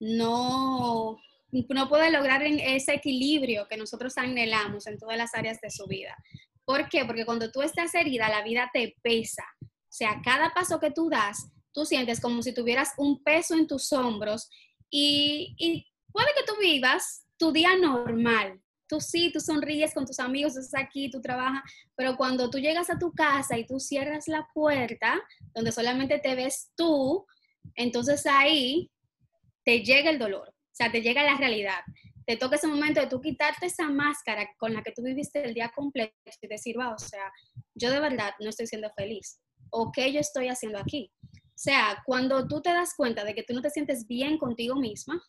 No, 0.00 1.18
no 1.52 1.88
puede 1.88 2.10
lograr 2.10 2.42
ese 2.42 2.94
equilibrio 2.94 3.66
que 3.68 3.76
nosotros 3.76 4.16
anhelamos 4.16 4.86
en 4.86 4.98
todas 4.98 5.16
las 5.16 5.34
áreas 5.34 5.60
de 5.60 5.70
su 5.70 5.86
vida. 5.86 6.16
¿Por 6.64 6.88
qué? 6.88 7.04
Porque 7.04 7.24
cuando 7.24 7.50
tú 7.50 7.62
estás 7.62 7.94
herida, 7.94 8.28
la 8.28 8.42
vida 8.42 8.70
te 8.72 8.96
pesa. 9.02 9.44
O 9.62 9.92
sea, 9.92 10.20
cada 10.24 10.54
paso 10.54 10.78
que 10.78 10.92
tú 10.92 11.08
das, 11.10 11.48
tú 11.72 11.84
sientes 11.84 12.20
como 12.20 12.42
si 12.42 12.54
tuvieras 12.54 12.92
un 12.96 13.22
peso 13.22 13.54
en 13.54 13.66
tus 13.66 13.92
hombros 13.92 14.48
y, 14.88 15.54
y 15.58 15.86
puede 16.12 16.28
que 16.36 16.44
tú 16.46 16.52
vivas 16.60 17.26
tu 17.36 17.52
día 17.52 17.76
normal. 17.76 18.60
Tú 18.86 19.00
sí, 19.00 19.30
tú 19.32 19.40
sonríes 19.40 19.94
con 19.94 20.04
tus 20.04 20.18
amigos, 20.18 20.56
estás 20.56 20.82
aquí, 20.82 21.10
tú 21.10 21.20
trabajas, 21.20 21.62
pero 21.96 22.16
cuando 22.16 22.50
tú 22.50 22.58
llegas 22.58 22.90
a 22.90 22.98
tu 22.98 23.12
casa 23.12 23.56
y 23.56 23.64
tú 23.64 23.78
cierras 23.78 24.26
la 24.26 24.48
puerta, 24.52 25.20
donde 25.54 25.70
solamente 25.70 26.18
te 26.18 26.34
ves 26.34 26.72
tú, 26.76 27.24
entonces 27.76 28.26
ahí 28.26 28.90
te 29.64 29.82
llega 29.84 30.10
el 30.10 30.18
dolor, 30.18 30.52
sea, 30.82 30.92
te 30.92 31.02
llega 31.02 31.22
la 31.22 31.36
realidad 31.36 31.80
te 32.30 32.36
toca 32.36 32.54
ese 32.54 32.68
momento 32.68 33.00
de 33.00 33.08
tú 33.08 33.20
quitarte 33.20 33.66
esa 33.66 33.88
máscara 33.88 34.48
con 34.56 34.72
la 34.72 34.84
que 34.84 34.92
tú 34.92 35.02
viviste 35.02 35.42
el 35.44 35.52
día 35.52 35.72
completo 35.74 36.14
y 36.40 36.46
decir, 36.46 36.78
va, 36.78 36.94
o 36.94 36.98
sea, 36.98 37.32
yo 37.74 37.90
de 37.90 37.98
verdad 37.98 38.34
no 38.38 38.50
estoy 38.50 38.68
siendo 38.68 38.88
feliz. 38.96 39.40
¿O 39.70 39.90
qué 39.90 40.12
yo 40.12 40.20
estoy 40.20 40.46
haciendo 40.46 40.78
aquí? 40.78 41.10
O 41.34 41.62
sea, 41.62 42.00
cuando 42.06 42.46
tú 42.46 42.62
te 42.62 42.70
das 42.70 42.94
cuenta 42.96 43.24
de 43.24 43.34
que 43.34 43.42
tú 43.42 43.52
no 43.52 43.62
te 43.62 43.70
sientes 43.70 44.06
bien 44.06 44.38
contigo 44.38 44.76
misma, 44.76 45.20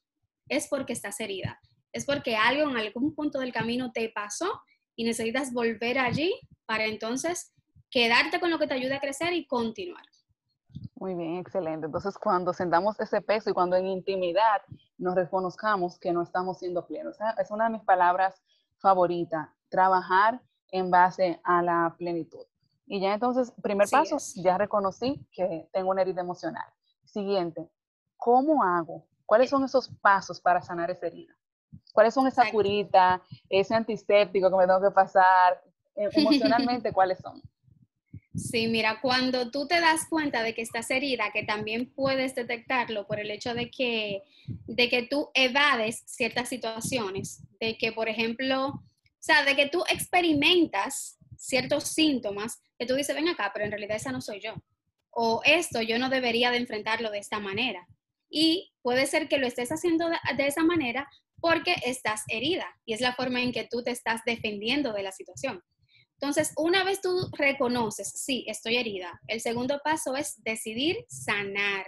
es 0.47 0.67
porque 0.67 0.93
estás 0.93 1.19
herida. 1.19 1.59
Es 1.91 2.05
porque 2.05 2.35
algo 2.35 2.69
en 2.69 2.77
algún 2.77 3.15
punto 3.15 3.39
del 3.39 3.51
camino 3.51 3.91
te 3.91 4.09
pasó 4.09 4.61
y 4.95 5.03
necesitas 5.03 5.51
volver 5.53 5.97
allí 5.97 6.31
para 6.67 6.85
entonces 6.85 7.51
quedarte 7.89 8.39
con 8.39 8.51
lo 8.51 8.59
que 8.59 8.67
te 8.67 8.75
ayude 8.75 8.93
a 8.93 8.99
crecer 9.01 9.33
y 9.33 9.47
continuar. 9.47 10.05
Muy 11.01 11.15
bien, 11.15 11.37
excelente. 11.37 11.87
Entonces, 11.87 12.15
cuando 12.15 12.53
sentamos 12.53 12.99
ese 12.99 13.21
peso 13.21 13.49
y 13.49 13.53
cuando 13.53 13.75
en 13.75 13.87
intimidad 13.87 14.61
nos 14.99 15.15
reconozcamos 15.15 15.97
que 15.97 16.13
no 16.13 16.21
estamos 16.21 16.59
siendo 16.59 16.85
plenos, 16.85 17.17
es 17.39 17.49
una 17.49 17.63
de 17.63 17.71
mis 17.71 17.81
palabras 17.81 18.39
favoritas, 18.77 19.49
trabajar 19.69 20.39
en 20.69 20.91
base 20.91 21.41
a 21.43 21.63
la 21.63 21.95
plenitud. 21.97 22.45
Y 22.85 23.01
ya 23.01 23.15
entonces, 23.15 23.51
primer 23.63 23.89
paso, 23.89 24.17
ya 24.35 24.59
reconocí 24.59 25.25
que 25.31 25.67
tengo 25.73 25.89
una 25.89 26.03
herida 26.03 26.21
emocional. 26.21 26.71
Siguiente, 27.03 27.67
¿cómo 28.15 28.63
hago? 28.63 29.03
¿Cuáles 29.25 29.49
son 29.49 29.63
esos 29.63 29.89
pasos 30.03 30.39
para 30.39 30.61
sanar 30.61 30.91
esa 30.91 31.07
herida? 31.07 31.33
¿Cuáles 31.93 32.13
son 32.13 32.27
esa 32.27 32.51
curita, 32.51 33.23
ese 33.49 33.73
antiséptico 33.73 34.51
que 34.51 34.55
me 34.55 34.67
tengo 34.67 34.81
que 34.81 34.91
pasar? 34.91 35.63
Eh, 35.95 36.09
emocionalmente, 36.13 36.93
¿cuáles 36.93 37.17
son? 37.17 37.41
Sí, 38.33 38.67
mira, 38.67 38.99
cuando 39.01 39.51
tú 39.51 39.67
te 39.67 39.81
das 39.81 40.07
cuenta 40.09 40.41
de 40.41 40.53
que 40.53 40.61
estás 40.61 40.89
herida, 40.89 41.31
que 41.33 41.43
también 41.43 41.93
puedes 41.93 42.33
detectarlo 42.33 43.05
por 43.05 43.19
el 43.19 43.29
hecho 43.29 43.53
de 43.53 43.69
que, 43.69 44.21
de 44.67 44.89
que 44.89 45.03
tú 45.03 45.29
evades 45.33 46.03
ciertas 46.05 46.47
situaciones, 46.47 47.43
de 47.59 47.77
que, 47.77 47.91
por 47.91 48.07
ejemplo, 48.07 48.67
o 48.67 49.23
sea, 49.23 49.43
de 49.43 49.55
que 49.55 49.67
tú 49.67 49.83
experimentas 49.89 51.17
ciertos 51.37 51.85
síntomas 51.85 52.61
que 52.79 52.85
tú 52.85 52.95
dices, 52.95 53.15
ven 53.15 53.27
acá, 53.27 53.51
pero 53.53 53.65
en 53.65 53.71
realidad 53.71 53.97
esa 53.97 54.11
no 54.11 54.21
soy 54.21 54.39
yo. 54.39 54.53
O 55.09 55.41
esto 55.43 55.81
yo 55.81 55.99
no 55.99 56.09
debería 56.09 56.51
de 56.51 56.57
enfrentarlo 56.57 57.11
de 57.11 57.19
esta 57.19 57.39
manera. 57.39 57.85
Y 58.29 58.71
puede 58.81 59.07
ser 59.07 59.27
que 59.27 59.37
lo 59.39 59.45
estés 59.45 59.71
haciendo 59.71 60.09
de, 60.09 60.47
esa 60.47 60.63
manera 60.63 61.09
porque 61.39 61.75
estás 61.85 62.23
herida 62.29 62.65
y 62.85 62.93
es 62.93 63.01
la 63.01 63.13
forma 63.13 63.41
en 63.41 63.51
que 63.51 63.67
tú 63.69 63.83
te 63.83 63.91
estás 63.91 64.21
defendiendo 64.25 64.93
de 64.93 65.03
la 65.03 65.11
situación. 65.11 65.61
Entonces, 66.21 66.53
una 66.55 66.83
vez 66.83 67.01
tú 67.01 67.09
reconoces, 67.35 68.11
sí, 68.13 68.45
estoy 68.47 68.77
herida, 68.77 69.19
el 69.27 69.41
segundo 69.41 69.81
paso 69.83 70.15
es 70.15 70.41
decidir 70.43 71.03
sanar, 71.09 71.87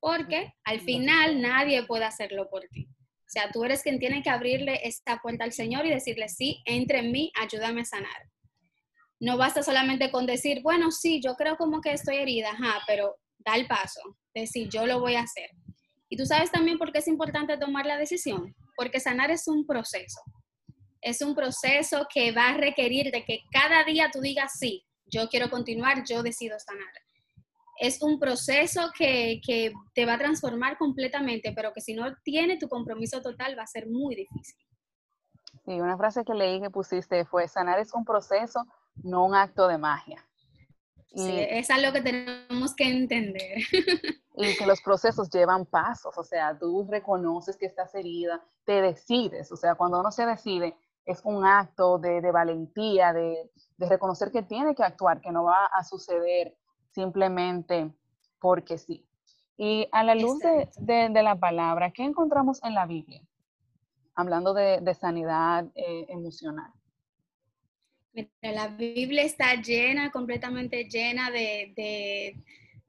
porque 0.00 0.52
al 0.64 0.80
final 0.80 1.40
nadie 1.40 1.84
puede 1.84 2.04
hacerlo 2.04 2.50
por 2.50 2.62
ti. 2.72 2.88
O 2.90 3.30
sea, 3.32 3.52
tú 3.52 3.62
eres 3.62 3.84
quien 3.84 4.00
tiene 4.00 4.24
que 4.24 4.30
abrirle 4.30 4.80
esta 4.82 5.18
puerta 5.22 5.44
al 5.44 5.52
Señor 5.52 5.86
y 5.86 5.90
decirle, 5.90 6.28
sí, 6.28 6.60
entre 6.64 6.98
en 6.98 7.12
mí, 7.12 7.30
ayúdame 7.40 7.82
a 7.82 7.84
sanar. 7.84 8.28
No 9.20 9.36
basta 9.36 9.62
solamente 9.62 10.10
con 10.10 10.26
decir, 10.26 10.62
bueno, 10.62 10.90
sí, 10.90 11.20
yo 11.22 11.36
creo 11.36 11.56
como 11.56 11.80
que 11.80 11.92
estoy 11.92 12.16
herida, 12.16 12.50
ajá, 12.50 12.80
pero 12.88 13.18
da 13.38 13.54
el 13.54 13.68
paso, 13.68 14.00
decir, 14.34 14.68
yo 14.68 14.84
lo 14.84 14.98
voy 14.98 15.14
a 15.14 15.22
hacer. 15.22 15.48
Y 16.08 16.16
tú 16.16 16.26
sabes 16.26 16.50
también 16.50 16.76
por 16.76 16.90
qué 16.90 16.98
es 16.98 17.06
importante 17.06 17.56
tomar 17.56 17.86
la 17.86 17.98
decisión, 17.98 18.52
porque 18.74 18.98
sanar 18.98 19.30
es 19.30 19.46
un 19.46 19.64
proceso 19.64 20.20
es 21.00 21.22
un 21.22 21.34
proceso 21.34 22.06
que 22.12 22.32
va 22.32 22.48
a 22.48 22.56
requerir 22.56 23.10
de 23.10 23.24
que 23.24 23.40
cada 23.50 23.84
día 23.84 24.10
tú 24.12 24.20
digas, 24.20 24.52
sí, 24.58 24.84
yo 25.06 25.28
quiero 25.28 25.50
continuar, 25.50 26.04
yo 26.04 26.22
decido 26.22 26.58
sanar. 26.58 26.88
Es 27.78 28.02
un 28.02 28.18
proceso 28.18 28.90
que, 28.96 29.40
que 29.44 29.72
te 29.94 30.04
va 30.04 30.14
a 30.14 30.18
transformar 30.18 30.76
completamente, 30.76 31.52
pero 31.54 31.72
que 31.72 31.80
si 31.80 31.94
no 31.94 32.14
tiene 32.22 32.58
tu 32.58 32.68
compromiso 32.68 33.22
total 33.22 33.58
va 33.58 33.62
a 33.62 33.66
ser 33.66 33.88
muy 33.88 34.14
difícil. 34.14 34.58
Sí, 35.64 35.80
una 35.80 35.96
frase 35.96 36.24
que 36.24 36.34
leí 36.34 36.60
que 36.60 36.70
pusiste 36.70 37.24
fue, 37.24 37.48
sanar 37.48 37.78
es 37.78 37.92
un 37.94 38.04
proceso, 38.04 38.66
no 39.02 39.24
un 39.24 39.34
acto 39.34 39.66
de 39.68 39.78
magia. 39.78 40.26
sí, 41.14 41.32
es 41.36 41.70
algo 41.70 41.92
que 41.92 42.02
tenemos 42.02 42.74
que 42.74 42.84
entender. 42.84 43.58
Y 44.36 44.56
que 44.56 44.64
los 44.64 44.80
procesos 44.80 45.28
llevan 45.28 45.66
pasos, 45.66 46.16
o 46.16 46.24
sea, 46.24 46.56
tú 46.58 46.86
reconoces 46.88 47.58
que 47.58 47.66
estás 47.66 47.94
herida, 47.94 48.42
te 48.64 48.80
decides, 48.80 49.52
o 49.52 49.56
sea, 49.56 49.74
cuando 49.74 50.00
uno 50.00 50.10
se 50.10 50.24
decide, 50.24 50.74
es 51.12 51.20
un 51.24 51.44
acto 51.44 51.98
de, 51.98 52.20
valentía, 52.30 53.12
de, 53.12 53.50
reconocer 53.78 54.30
que 54.30 54.42
tiene 54.42 54.74
que 54.74 54.82
actuar, 54.82 55.20
que 55.20 55.32
no 55.32 55.44
va 55.44 55.66
a 55.66 55.82
suceder 55.84 56.56
simplemente 56.90 57.90
porque 58.38 58.78
sí. 58.78 59.06
Y 59.56 59.88
a 59.92 60.04
la 60.04 60.14
luz 60.14 60.38
de, 60.78 61.22
la 61.22 61.38
palabra, 61.38 61.90
¿qué 61.90 62.02
encontramos 62.02 62.62
en 62.64 62.74
la 62.74 62.86
Biblia? 62.86 63.22
Hablando 64.14 64.54
de, 64.54 64.94
sanidad 64.94 65.66
eh, 65.74 66.06
emocional. 66.08 66.72
La 68.42 68.68
Biblia 68.68 69.22
está 69.22 69.54
llena, 69.54 70.10
completamente 70.10 70.84
llena 70.84 71.30
de, 71.30 72.34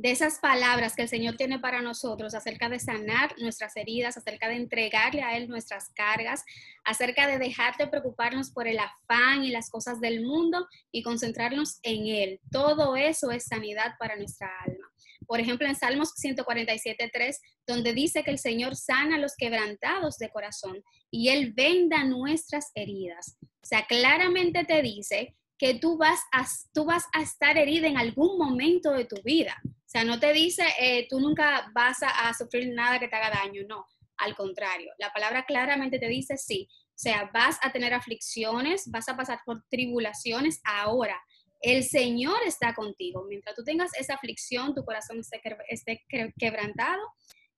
de 0.01 0.09
esas 0.09 0.39
palabras 0.39 0.95
que 0.95 1.03
el 1.03 1.09
Señor 1.09 1.37
tiene 1.37 1.59
para 1.59 1.83
nosotros 1.83 2.33
acerca 2.33 2.69
de 2.69 2.79
sanar 2.79 3.35
nuestras 3.37 3.77
heridas, 3.77 4.17
acerca 4.17 4.47
de 4.47 4.55
entregarle 4.55 5.21
a 5.21 5.37
Él 5.37 5.47
nuestras 5.47 5.89
cargas, 5.93 6.43
acerca 6.83 7.27
de 7.27 7.37
dejar 7.37 7.77
de 7.77 7.85
preocuparnos 7.85 8.49
por 8.49 8.67
el 8.67 8.79
afán 8.79 9.43
y 9.43 9.51
las 9.51 9.69
cosas 9.69 10.01
del 10.01 10.25
mundo 10.25 10.67
y 10.91 11.03
concentrarnos 11.03 11.77
en 11.83 12.07
Él. 12.07 12.39
Todo 12.51 12.95
eso 12.95 13.29
es 13.29 13.43
sanidad 13.43 13.93
para 13.99 14.15
nuestra 14.15 14.49
alma. 14.65 14.91
Por 15.27 15.39
ejemplo, 15.39 15.67
en 15.67 15.75
Salmos 15.75 16.15
147.3, 16.15 17.37
donde 17.67 17.93
dice 17.93 18.23
que 18.23 18.31
el 18.31 18.39
Señor 18.39 18.75
sana 18.75 19.17
a 19.17 19.19
los 19.19 19.35
quebrantados 19.37 20.17
de 20.17 20.31
corazón 20.31 20.83
y 21.11 21.29
Él 21.29 21.53
venda 21.53 22.03
nuestras 22.05 22.71
heridas. 22.73 23.37
O 23.43 23.67
sea, 23.67 23.85
claramente 23.85 24.65
te 24.65 24.81
dice 24.81 25.35
que 25.59 25.75
tú 25.75 25.95
vas 25.99 26.21
a, 26.31 26.47
tú 26.73 26.85
vas 26.85 27.03
a 27.13 27.21
estar 27.21 27.55
herida 27.55 27.87
en 27.87 27.99
algún 27.99 28.39
momento 28.39 28.93
de 28.93 29.05
tu 29.05 29.21
vida. 29.21 29.61
Sea, 29.91 30.05
no 30.05 30.21
te 30.21 30.31
dice, 30.31 30.63
eh, 30.79 31.05
tú 31.09 31.19
nunca 31.19 31.69
vas 31.75 31.97
a, 32.01 32.33
sufrir 32.33 32.73
nada 32.73 32.97
que 32.97 33.09
te 33.09 33.15
haga 33.17 33.41
daño, 33.43 33.63
no, 33.67 33.85
al 34.15 34.37
contrario, 34.37 34.89
la 34.97 35.11
palabra 35.11 35.43
claramente 35.45 35.99
te 35.99 36.07
dice 36.07 36.37
sí. 36.37 36.65
O 36.71 36.95
sea, 36.95 37.29
vas 37.33 37.57
a 37.61 37.73
tener 37.73 37.93
aflicciones, 37.93 38.89
vas 38.89 39.09
a 39.09 39.17
pasar 39.17 39.41
por 39.45 39.65
tribulaciones 39.69 40.61
ahora. 40.63 41.21
El 41.59 41.83
Señor 41.83 42.37
está 42.45 42.73
contigo. 42.73 43.25
Mientras 43.27 43.53
tú 43.53 43.65
tengas 43.65 43.91
esa 43.99 44.13
aflicción, 44.13 44.73
tu 44.73 44.85
corazón 44.85 45.19
esté 45.67 46.05
quebrantado, 46.39 47.01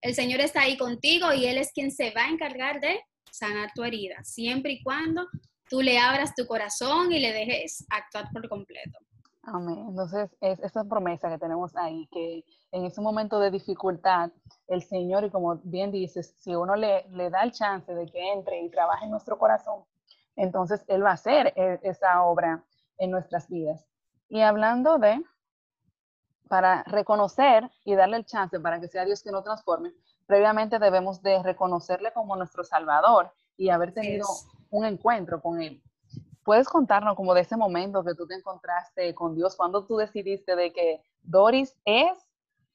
el 0.01 0.15
Señor 0.15 0.39
está 0.39 0.61
ahí 0.61 0.75
contigo 0.75 1.31
y 1.33 1.45
Él 1.45 1.59
es 1.59 1.71
quien 1.71 1.91
se 1.91 2.09
va 2.11 2.25
a 2.25 2.29
encargar 2.29 2.79
de 2.79 2.99
sanar 3.29 3.69
tu 3.75 3.83
herida, 3.83 4.23
siempre 4.23 4.71
y 4.71 4.81
cuando 4.81 5.27
tú 5.69 5.83
le 5.83 5.99
abras 5.99 6.33
tu 6.33 6.47
corazón 6.47 7.11
y 7.11 7.19
le 7.19 7.31
dejes 7.31 7.85
actuar 7.91 8.29
por 8.33 8.49
completo. 8.49 8.97
Amén. 9.45 9.87
Entonces, 9.89 10.29
es 10.39 10.59
esa 10.59 10.85
promesa 10.85 11.29
que 11.29 11.37
tenemos 11.37 11.75
ahí, 11.75 12.07
que 12.07 12.45
en 12.71 12.85
ese 12.85 13.01
momento 13.01 13.39
de 13.39 13.51
dificultad, 13.51 14.31
el 14.67 14.81
Señor, 14.83 15.25
y 15.25 15.29
como 15.29 15.57
bien 15.63 15.91
dices, 15.91 16.33
si 16.39 16.55
uno 16.55 16.75
le, 16.75 17.05
le 17.09 17.29
da 17.29 17.43
el 17.43 17.51
chance 17.51 17.93
de 17.93 18.05
que 18.05 18.31
entre 18.31 18.61
y 18.61 18.69
trabaje 18.69 19.03
en 19.03 19.11
nuestro 19.11 19.37
corazón, 19.37 19.83
entonces 20.37 20.83
Él 20.87 21.03
va 21.03 21.11
a 21.11 21.13
hacer 21.13 21.53
e, 21.57 21.79
esa 21.83 22.23
obra 22.23 22.63
en 22.97 23.11
nuestras 23.11 23.49
vidas. 23.49 23.85
Y 24.29 24.41
hablando 24.41 24.97
de 24.97 25.21
para 26.47 26.83
reconocer 26.83 27.69
y 27.83 27.95
darle 27.95 28.17
el 28.17 28.25
chance 28.25 28.59
para 28.59 28.79
que 28.79 28.87
sea 28.87 29.03
Dios 29.03 29.23
que 29.23 29.31
nos 29.31 29.43
transforme, 29.43 29.91
previamente 30.25 30.79
debemos 30.79 31.21
de 31.21 31.43
reconocerle 31.43 32.13
como 32.13 32.35
nuestro 32.37 32.63
Salvador 32.63 33.33
y 33.57 33.69
haber 33.69 33.93
tenido 33.93 34.25
un 34.69 34.85
encuentro 34.85 35.41
con 35.41 35.61
Él. 35.61 35.83
¿Puedes 36.43 36.67
contarnos 36.67 37.15
como 37.15 37.33
de 37.33 37.41
ese 37.41 37.55
momento 37.55 38.03
que 38.03 38.15
tú 38.15 38.27
te 38.27 38.35
encontraste 38.35 39.13
con 39.15 39.35
Dios, 39.35 39.55
cuando 39.55 39.85
tú 39.85 39.97
decidiste 39.97 40.55
de 40.55 40.73
que 40.73 41.01
Doris 41.21 41.75
es 41.85 42.17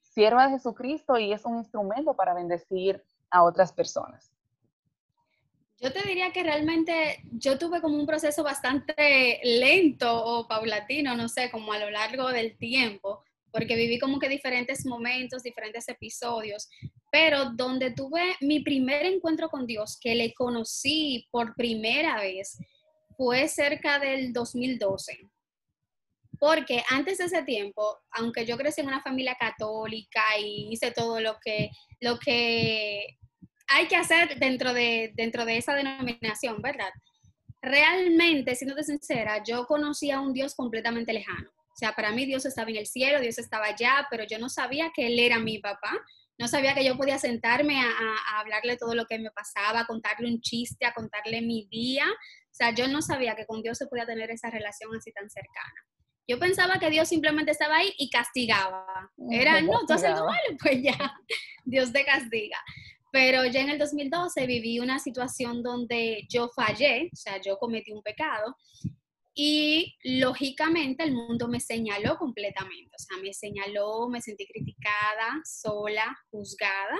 sierva 0.00 0.46
de 0.46 0.54
Jesucristo 0.54 1.18
y 1.18 1.32
es 1.32 1.44
un 1.44 1.58
instrumento 1.58 2.14
para 2.14 2.34
bendecir 2.34 3.02
a 3.30 3.44
otras 3.44 3.72
personas? 3.72 4.32
Yo 5.80 5.92
te 5.92 6.02
diría 6.02 6.32
que 6.32 6.42
realmente 6.42 7.22
yo 7.30 7.56
tuve 7.56 7.80
como 7.80 7.96
un 7.96 8.06
proceso 8.06 8.42
bastante 8.42 9.40
lento 9.44 10.24
o 10.24 10.48
paulatino, 10.48 11.14
no 11.14 11.28
sé, 11.28 11.50
como 11.52 11.72
a 11.72 11.78
lo 11.78 11.88
largo 11.90 12.28
del 12.30 12.58
tiempo, 12.58 13.22
porque 13.52 13.76
viví 13.76 13.98
como 14.00 14.18
que 14.18 14.28
diferentes 14.28 14.84
momentos, 14.86 15.44
diferentes 15.44 15.88
episodios, 15.88 16.68
pero 17.12 17.52
donde 17.52 17.92
tuve 17.92 18.34
mi 18.40 18.60
primer 18.60 19.06
encuentro 19.06 19.48
con 19.48 19.66
Dios, 19.66 19.98
que 20.00 20.16
le 20.16 20.34
conocí 20.34 21.28
por 21.30 21.54
primera 21.54 22.20
vez, 22.20 22.58
fue 23.18 23.48
cerca 23.48 23.98
del 23.98 24.32
2012. 24.32 25.28
Porque 26.38 26.84
antes 26.88 27.18
de 27.18 27.24
ese 27.24 27.42
tiempo, 27.42 27.98
aunque 28.12 28.46
yo 28.46 28.56
crecí 28.56 28.80
en 28.80 28.86
una 28.86 29.02
familia 29.02 29.36
católica 29.38 30.22
y 30.40 30.68
hice 30.70 30.92
todo 30.92 31.20
lo 31.20 31.36
que, 31.44 31.70
lo 32.00 32.16
que 32.20 33.18
hay 33.66 33.88
que 33.88 33.96
hacer 33.96 34.38
dentro 34.38 34.72
de, 34.72 35.12
dentro 35.16 35.44
de 35.44 35.56
esa 35.56 35.74
denominación, 35.74 36.62
¿verdad? 36.62 36.90
Realmente, 37.60 38.54
siendo 38.54 38.80
sincera, 38.84 39.42
yo 39.42 39.66
conocía 39.66 40.18
a 40.18 40.20
un 40.20 40.32
Dios 40.32 40.54
completamente 40.54 41.12
lejano. 41.12 41.50
O 41.50 41.76
sea, 41.76 41.92
para 41.96 42.12
mí 42.12 42.24
Dios 42.24 42.46
estaba 42.46 42.70
en 42.70 42.76
el 42.76 42.86
cielo, 42.86 43.20
Dios 43.20 43.38
estaba 43.38 43.66
allá, 43.66 44.06
pero 44.12 44.22
yo 44.24 44.38
no 44.38 44.48
sabía 44.48 44.92
que 44.94 45.08
Él 45.08 45.18
era 45.18 45.40
mi 45.40 45.58
papá. 45.58 45.90
No 46.38 46.46
sabía 46.46 46.72
que 46.72 46.84
yo 46.84 46.96
podía 46.96 47.18
sentarme 47.18 47.80
a, 47.80 47.88
a 47.88 48.40
hablarle 48.40 48.76
todo 48.76 48.94
lo 48.94 49.06
que 49.06 49.18
me 49.18 49.32
pasaba, 49.32 49.80
a 49.80 49.86
contarle 49.86 50.28
un 50.28 50.40
chiste, 50.40 50.86
a 50.86 50.94
contarle 50.94 51.42
mi 51.42 51.66
día. 51.68 52.06
Sea, 52.58 52.74
yo 52.74 52.88
no 52.88 53.02
sabía 53.02 53.36
que 53.36 53.46
con 53.46 53.62
Dios 53.62 53.78
se 53.78 53.86
podía 53.86 54.04
tener 54.04 54.32
esa 54.32 54.50
relación 54.50 54.90
así 54.96 55.12
tan 55.12 55.30
cercana. 55.30 55.86
Yo 56.26 56.40
pensaba 56.40 56.80
que 56.80 56.90
Dios 56.90 57.08
simplemente 57.08 57.52
estaba 57.52 57.76
ahí 57.76 57.94
y 57.98 58.10
castigaba. 58.10 58.84
Era, 59.30 59.60
no, 59.60 59.86
tú 59.86 59.94
haces 59.94 60.10
malo, 60.10 60.56
pues 60.60 60.82
ya, 60.82 61.14
Dios 61.64 61.92
te 61.92 62.04
castiga. 62.04 62.58
Pero 63.12 63.44
ya 63.44 63.60
en 63.60 63.70
el 63.70 63.78
2012 63.78 64.44
viví 64.46 64.80
una 64.80 64.98
situación 64.98 65.62
donde 65.62 66.26
yo 66.28 66.48
fallé, 66.48 67.08
o 67.12 67.16
sea, 67.16 67.40
yo 67.40 67.58
cometí 67.58 67.92
un 67.92 68.02
pecado 68.02 68.56
y 69.34 69.96
lógicamente 70.02 71.04
el 71.04 71.12
mundo 71.12 71.46
me 71.46 71.60
señaló 71.60 72.18
completamente, 72.18 72.90
o 72.92 72.98
sea, 72.98 73.22
me 73.22 73.32
señaló, 73.32 74.08
me 74.08 74.20
sentí 74.20 74.48
criticada, 74.48 75.40
sola, 75.44 76.18
juzgada, 76.32 76.98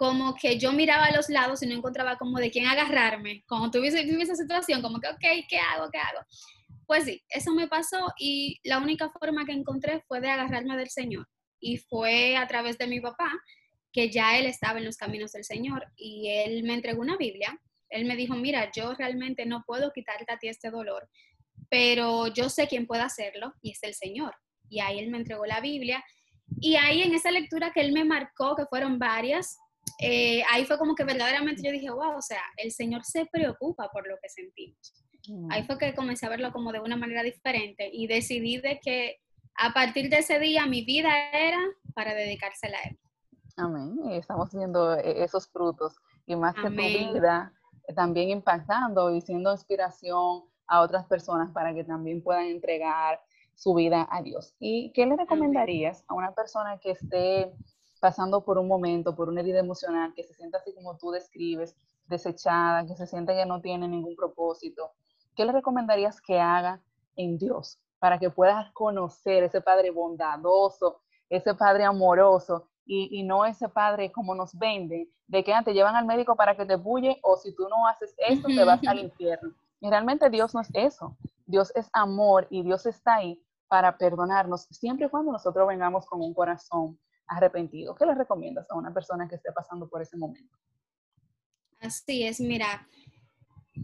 como 0.00 0.34
que 0.34 0.58
yo 0.58 0.72
miraba 0.72 1.04
a 1.04 1.14
los 1.14 1.28
lados 1.28 1.62
y 1.62 1.66
no 1.66 1.74
encontraba 1.74 2.16
como 2.16 2.38
de 2.38 2.50
quién 2.50 2.66
agarrarme, 2.66 3.44
como 3.46 3.70
tuviese 3.70 4.00
esa 4.00 4.34
situación, 4.34 4.80
como 4.80 4.98
que, 4.98 5.08
ok, 5.08 5.46
¿qué 5.46 5.58
hago? 5.58 5.90
¿Qué 5.90 5.98
hago? 5.98 6.26
Pues 6.86 7.04
sí, 7.04 7.22
eso 7.28 7.52
me 7.52 7.68
pasó 7.68 8.10
y 8.18 8.58
la 8.64 8.78
única 8.78 9.10
forma 9.10 9.44
que 9.44 9.52
encontré 9.52 10.00
fue 10.08 10.22
de 10.22 10.30
agarrarme 10.30 10.78
del 10.78 10.88
Señor 10.88 11.28
y 11.60 11.76
fue 11.76 12.38
a 12.38 12.46
través 12.46 12.78
de 12.78 12.86
mi 12.86 12.98
papá, 12.98 13.30
que 13.92 14.08
ya 14.08 14.38
él 14.38 14.46
estaba 14.46 14.78
en 14.78 14.86
los 14.86 14.96
caminos 14.96 15.32
del 15.32 15.44
Señor 15.44 15.84
y 15.96 16.30
él 16.30 16.62
me 16.62 16.72
entregó 16.72 17.02
una 17.02 17.18
Biblia. 17.18 17.60
Él 17.90 18.06
me 18.06 18.16
dijo, 18.16 18.34
mira, 18.36 18.70
yo 18.74 18.94
realmente 18.94 19.44
no 19.44 19.64
puedo 19.66 19.92
quitarte 19.92 20.32
a 20.32 20.38
ti 20.38 20.48
este 20.48 20.70
dolor, 20.70 21.10
pero 21.68 22.28
yo 22.28 22.48
sé 22.48 22.68
quién 22.68 22.86
puede 22.86 23.02
hacerlo 23.02 23.52
y 23.60 23.72
es 23.72 23.82
el 23.82 23.92
Señor. 23.92 24.34
Y 24.70 24.80
ahí 24.80 24.98
él 24.98 25.10
me 25.10 25.18
entregó 25.18 25.44
la 25.44 25.60
Biblia. 25.60 26.02
Y 26.58 26.76
ahí 26.76 27.02
en 27.02 27.12
esa 27.12 27.30
lectura 27.30 27.70
que 27.74 27.82
él 27.82 27.92
me 27.92 28.06
marcó, 28.06 28.56
que 28.56 28.64
fueron 28.64 28.98
varias, 28.98 29.58
eh, 29.98 30.42
ahí 30.50 30.64
fue 30.64 30.78
como 30.78 30.94
que 30.94 31.04
verdaderamente 31.04 31.62
yo 31.64 31.72
dije, 31.72 31.90
wow, 31.90 32.16
o 32.16 32.22
sea, 32.22 32.42
el 32.56 32.72
Señor 32.72 33.04
se 33.04 33.26
preocupa 33.26 33.88
por 33.92 34.06
lo 34.08 34.16
que 34.22 34.28
sentimos. 34.28 34.94
Mm. 35.28 35.50
Ahí 35.50 35.64
fue 35.64 35.78
que 35.78 35.94
comencé 35.94 36.26
a 36.26 36.30
verlo 36.30 36.52
como 36.52 36.72
de 36.72 36.80
una 36.80 36.96
manera 36.96 37.22
diferente 37.22 37.90
y 37.92 38.06
decidí 38.06 38.58
de 38.58 38.80
que 38.80 39.16
a 39.56 39.72
partir 39.72 40.08
de 40.08 40.18
ese 40.18 40.38
día 40.38 40.66
mi 40.66 40.84
vida 40.84 41.10
era 41.32 41.60
para 41.94 42.14
dedicársela 42.14 42.78
a 42.78 42.88
Él. 42.88 42.98
Amén. 43.56 43.98
Y 44.10 44.16
estamos 44.16 44.50
viendo 44.52 44.94
e-, 44.96 45.22
esos 45.22 45.48
frutos 45.48 45.96
y 46.26 46.36
más 46.36 46.54
que 46.54 46.70
tu 46.70 46.70
vida 46.70 47.52
también 47.94 48.30
impactando 48.30 49.10
y 49.14 49.20
siendo 49.20 49.52
inspiración 49.52 50.44
a 50.66 50.80
otras 50.80 51.04
personas 51.06 51.50
para 51.52 51.74
que 51.74 51.84
también 51.84 52.22
puedan 52.22 52.46
entregar 52.46 53.20
su 53.54 53.74
vida 53.74 54.08
a 54.10 54.22
Dios. 54.22 54.54
¿Y 54.58 54.92
qué 54.92 55.04
le 55.04 55.16
recomendarías 55.16 56.04
a 56.08 56.14
una 56.14 56.32
persona 56.32 56.78
que 56.78 56.92
esté 56.92 57.52
pasando 58.00 58.44
por 58.44 58.58
un 58.58 58.66
momento, 58.66 59.14
por 59.14 59.28
una 59.28 59.40
herida 59.40 59.60
emocional, 59.60 60.12
que 60.14 60.24
se 60.24 60.34
sienta 60.34 60.58
así 60.58 60.74
como 60.74 60.96
tú 60.96 61.10
describes, 61.10 61.76
desechada, 62.06 62.86
que 62.86 62.96
se 62.96 63.06
siente 63.06 63.34
que 63.34 63.46
no 63.46 63.60
tiene 63.60 63.86
ningún 63.86 64.16
propósito? 64.16 64.90
¿Qué 65.36 65.44
le 65.44 65.52
recomendarías 65.52 66.20
que 66.20 66.40
haga 66.40 66.82
en 67.16 67.38
Dios 67.38 67.78
para 67.98 68.18
que 68.18 68.30
puedas 68.30 68.72
conocer 68.72 69.44
ese 69.44 69.60
Padre 69.60 69.90
bondadoso, 69.90 71.00
ese 71.28 71.54
Padre 71.54 71.84
amoroso 71.84 72.66
y, 72.92 73.22
no 73.22 73.44
ese 73.44 73.68
padre 73.68 74.10
como 74.10 74.34
nos 74.34 74.58
vende, 74.58 75.08
de 75.28 75.44
que 75.44 75.54
te 75.64 75.72
llevan 75.72 75.94
al 75.94 76.06
médico 76.06 76.34
para 76.34 76.56
que 76.56 76.66
te 76.66 76.74
bulle 76.74 77.20
o 77.22 77.36
si 77.36 77.54
tú 77.54 77.68
no 77.68 77.86
haces 77.86 78.12
esto 78.18 78.48
te 78.48 78.64
vas 78.64 78.80
al 78.84 78.98
infierno. 79.04 79.54
Y 79.80 79.88
realmente 79.88 80.28
Dios 80.28 80.54
no 80.54 80.60
es 80.60 80.70
eso. 80.74 81.16
Dios 81.46 81.72
es 81.76 81.88
amor 81.92 82.48
y 82.50 82.64
Dios 82.64 82.86
está 82.86 83.16
ahí 83.16 83.40
para 83.68 83.96
perdonarnos 83.96 84.62
siempre 84.70 85.06
y 85.06 85.08
cuando 85.08 85.30
nosotros 85.30 85.68
vengamos 85.68 86.04
con 86.06 86.20
un 86.20 86.34
corazón 86.34 86.98
arrepentido. 87.30 87.94
¿Qué 87.94 88.04
le 88.04 88.14
recomiendas 88.14 88.70
a 88.70 88.76
una 88.76 88.92
persona 88.92 89.28
que 89.28 89.36
esté 89.36 89.52
pasando 89.52 89.88
por 89.88 90.02
ese 90.02 90.16
momento? 90.16 90.58
Así 91.78 92.24
es, 92.24 92.40
mira, 92.40 92.86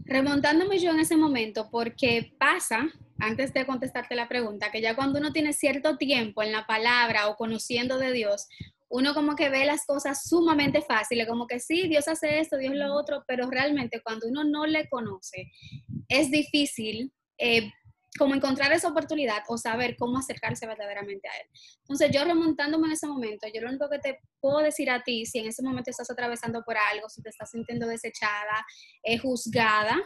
remontándome 0.05 0.77
yo 0.77 0.91
en 0.91 0.99
ese 0.99 1.17
momento, 1.17 1.69
porque 1.71 2.35
pasa, 2.37 2.87
antes 3.17 3.53
de 3.53 3.65
contestarte 3.65 4.15
la 4.15 4.27
pregunta, 4.27 4.69
que 4.71 4.81
ya 4.81 4.95
cuando 4.95 5.19
uno 5.19 5.31
tiene 5.31 5.53
cierto 5.53 5.97
tiempo 5.97 6.43
en 6.43 6.51
la 6.51 6.67
palabra 6.67 7.27
o 7.29 7.35
conociendo 7.35 7.97
de 7.97 8.11
Dios, 8.11 8.47
uno 8.89 9.13
como 9.13 9.35
que 9.35 9.49
ve 9.49 9.65
las 9.65 9.85
cosas 9.85 10.27
sumamente 10.27 10.81
fáciles, 10.81 11.27
como 11.27 11.47
que 11.47 11.59
sí, 11.59 11.87
Dios 11.87 12.07
hace 12.07 12.39
esto, 12.39 12.57
Dios 12.57 12.75
lo 12.75 12.93
otro, 12.93 13.23
pero 13.27 13.49
realmente 13.49 14.01
cuando 14.01 14.27
uno 14.27 14.43
no 14.43 14.65
le 14.65 14.87
conoce, 14.89 15.51
es 16.07 16.29
difícil 16.29 17.11
eh, 17.37 17.71
como 18.17 18.35
encontrar 18.35 18.71
esa 18.71 18.87
oportunidad 18.87 19.43
o 19.47 19.57
saber 19.57 19.95
cómo 19.97 20.17
acercarse 20.17 20.65
verdaderamente 20.65 21.27
a 21.27 21.37
Él. 21.41 21.47
Entonces 21.81 22.11
yo 22.11 22.23
remontándome 22.23 22.87
en 22.87 22.93
ese 22.93 23.07
momento, 23.07 23.47
yo 23.53 23.61
lo 23.61 23.69
único 23.69 23.89
que 23.89 23.99
te 23.99 24.19
puedo 24.39 24.59
decir 24.59 24.89
a 24.89 25.03
ti, 25.03 25.25
si 25.25 25.39
en 25.39 25.47
ese 25.47 25.63
momento 25.63 25.91
estás 25.91 26.09
atravesando 26.09 26.63
por 26.63 26.77
algo, 26.77 27.09
si 27.09 27.21
te 27.21 27.29
estás 27.29 27.51
sintiendo 27.51 27.87
desechada, 27.87 28.65
eh, 29.03 29.17
juzgada, 29.17 29.97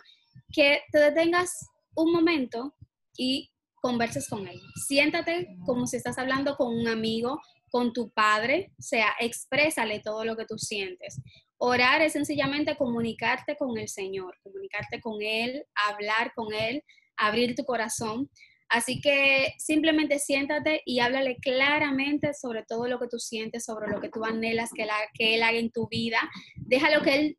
que 0.51 0.81
te 0.91 0.99
detengas 0.99 1.51
un 1.95 2.11
momento 2.11 2.75
y 3.15 3.51
converses 3.75 4.29
con 4.29 4.47
Él. 4.47 4.59
Siéntate 4.87 5.47
como 5.65 5.87
si 5.87 5.97
estás 5.97 6.17
hablando 6.17 6.55
con 6.55 6.73
un 6.75 6.87
amigo, 6.87 7.39
con 7.69 7.93
tu 7.93 8.11
padre, 8.11 8.71
o 8.77 8.81
sea, 8.81 9.15
exprésale 9.19 10.01
todo 10.01 10.25
lo 10.25 10.35
que 10.35 10.45
tú 10.45 10.57
sientes. 10.57 11.19
Orar 11.57 12.01
es 12.01 12.13
sencillamente 12.13 12.75
comunicarte 12.75 13.55
con 13.55 13.77
el 13.77 13.87
Señor, 13.87 14.35
comunicarte 14.43 14.99
con 14.99 15.21
Él, 15.21 15.63
hablar 15.75 16.33
con 16.35 16.53
Él, 16.53 16.83
abrir 17.21 17.55
tu 17.55 17.63
corazón. 17.63 18.29
Así 18.69 19.01
que 19.01 19.53
simplemente 19.57 20.17
siéntate 20.17 20.81
y 20.85 20.99
háblale 20.99 21.37
claramente 21.41 22.33
sobre 22.33 22.63
todo 22.63 22.87
lo 22.87 22.99
que 22.99 23.07
tú 23.07 23.19
sientes, 23.19 23.65
sobre 23.65 23.89
lo 23.89 23.99
que 23.99 24.09
tú 24.09 24.23
anhelas 24.23 24.69
que, 24.73 24.87
que 25.13 25.35
Él 25.35 25.43
haga 25.43 25.57
en 25.57 25.71
tu 25.71 25.87
vida. 25.89 26.19
Déjalo 26.55 27.01
que 27.01 27.15
Él 27.15 27.37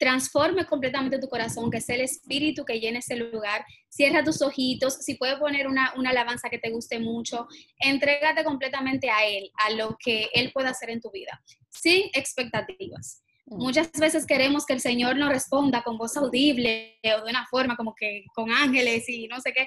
transforme 0.00 0.66
completamente 0.66 1.18
tu 1.18 1.28
corazón, 1.28 1.70
que 1.70 1.80
sea 1.80 1.94
el 1.94 2.00
espíritu 2.00 2.64
que 2.64 2.80
llene 2.80 2.98
ese 2.98 3.16
lugar. 3.16 3.64
Cierra 3.88 4.24
tus 4.24 4.40
ojitos, 4.42 4.94
si 4.94 5.14
puedes 5.14 5.38
poner 5.38 5.68
una, 5.68 5.92
una, 5.96 6.10
alabanza 6.10 6.48
que 6.48 6.58
te 6.58 6.70
guste 6.70 6.98
mucho, 6.98 7.46
entrégate 7.78 8.42
completamente 8.42 9.10
a 9.10 9.26
Él, 9.26 9.50
a 9.54 9.70
lo 9.74 9.96
que 10.02 10.30
Él 10.32 10.52
pueda 10.52 10.70
hacer 10.70 10.90
en 10.90 11.00
tu 11.00 11.10
vida, 11.10 11.40
sin 11.68 12.08
expectativas. 12.14 13.22
Muchas 13.50 13.90
veces 13.92 14.26
queremos 14.26 14.64
que 14.64 14.74
el 14.74 14.80
Señor 14.80 15.16
nos 15.16 15.28
responda 15.28 15.82
con 15.82 15.98
voz 15.98 16.16
audible 16.16 17.00
o 17.02 17.24
de 17.24 17.30
una 17.30 17.46
forma 17.50 17.76
como 17.76 17.96
que 17.96 18.24
con 18.32 18.52
ángeles 18.52 19.08
y 19.08 19.26
no 19.26 19.40
sé 19.40 19.52
qué, 19.52 19.66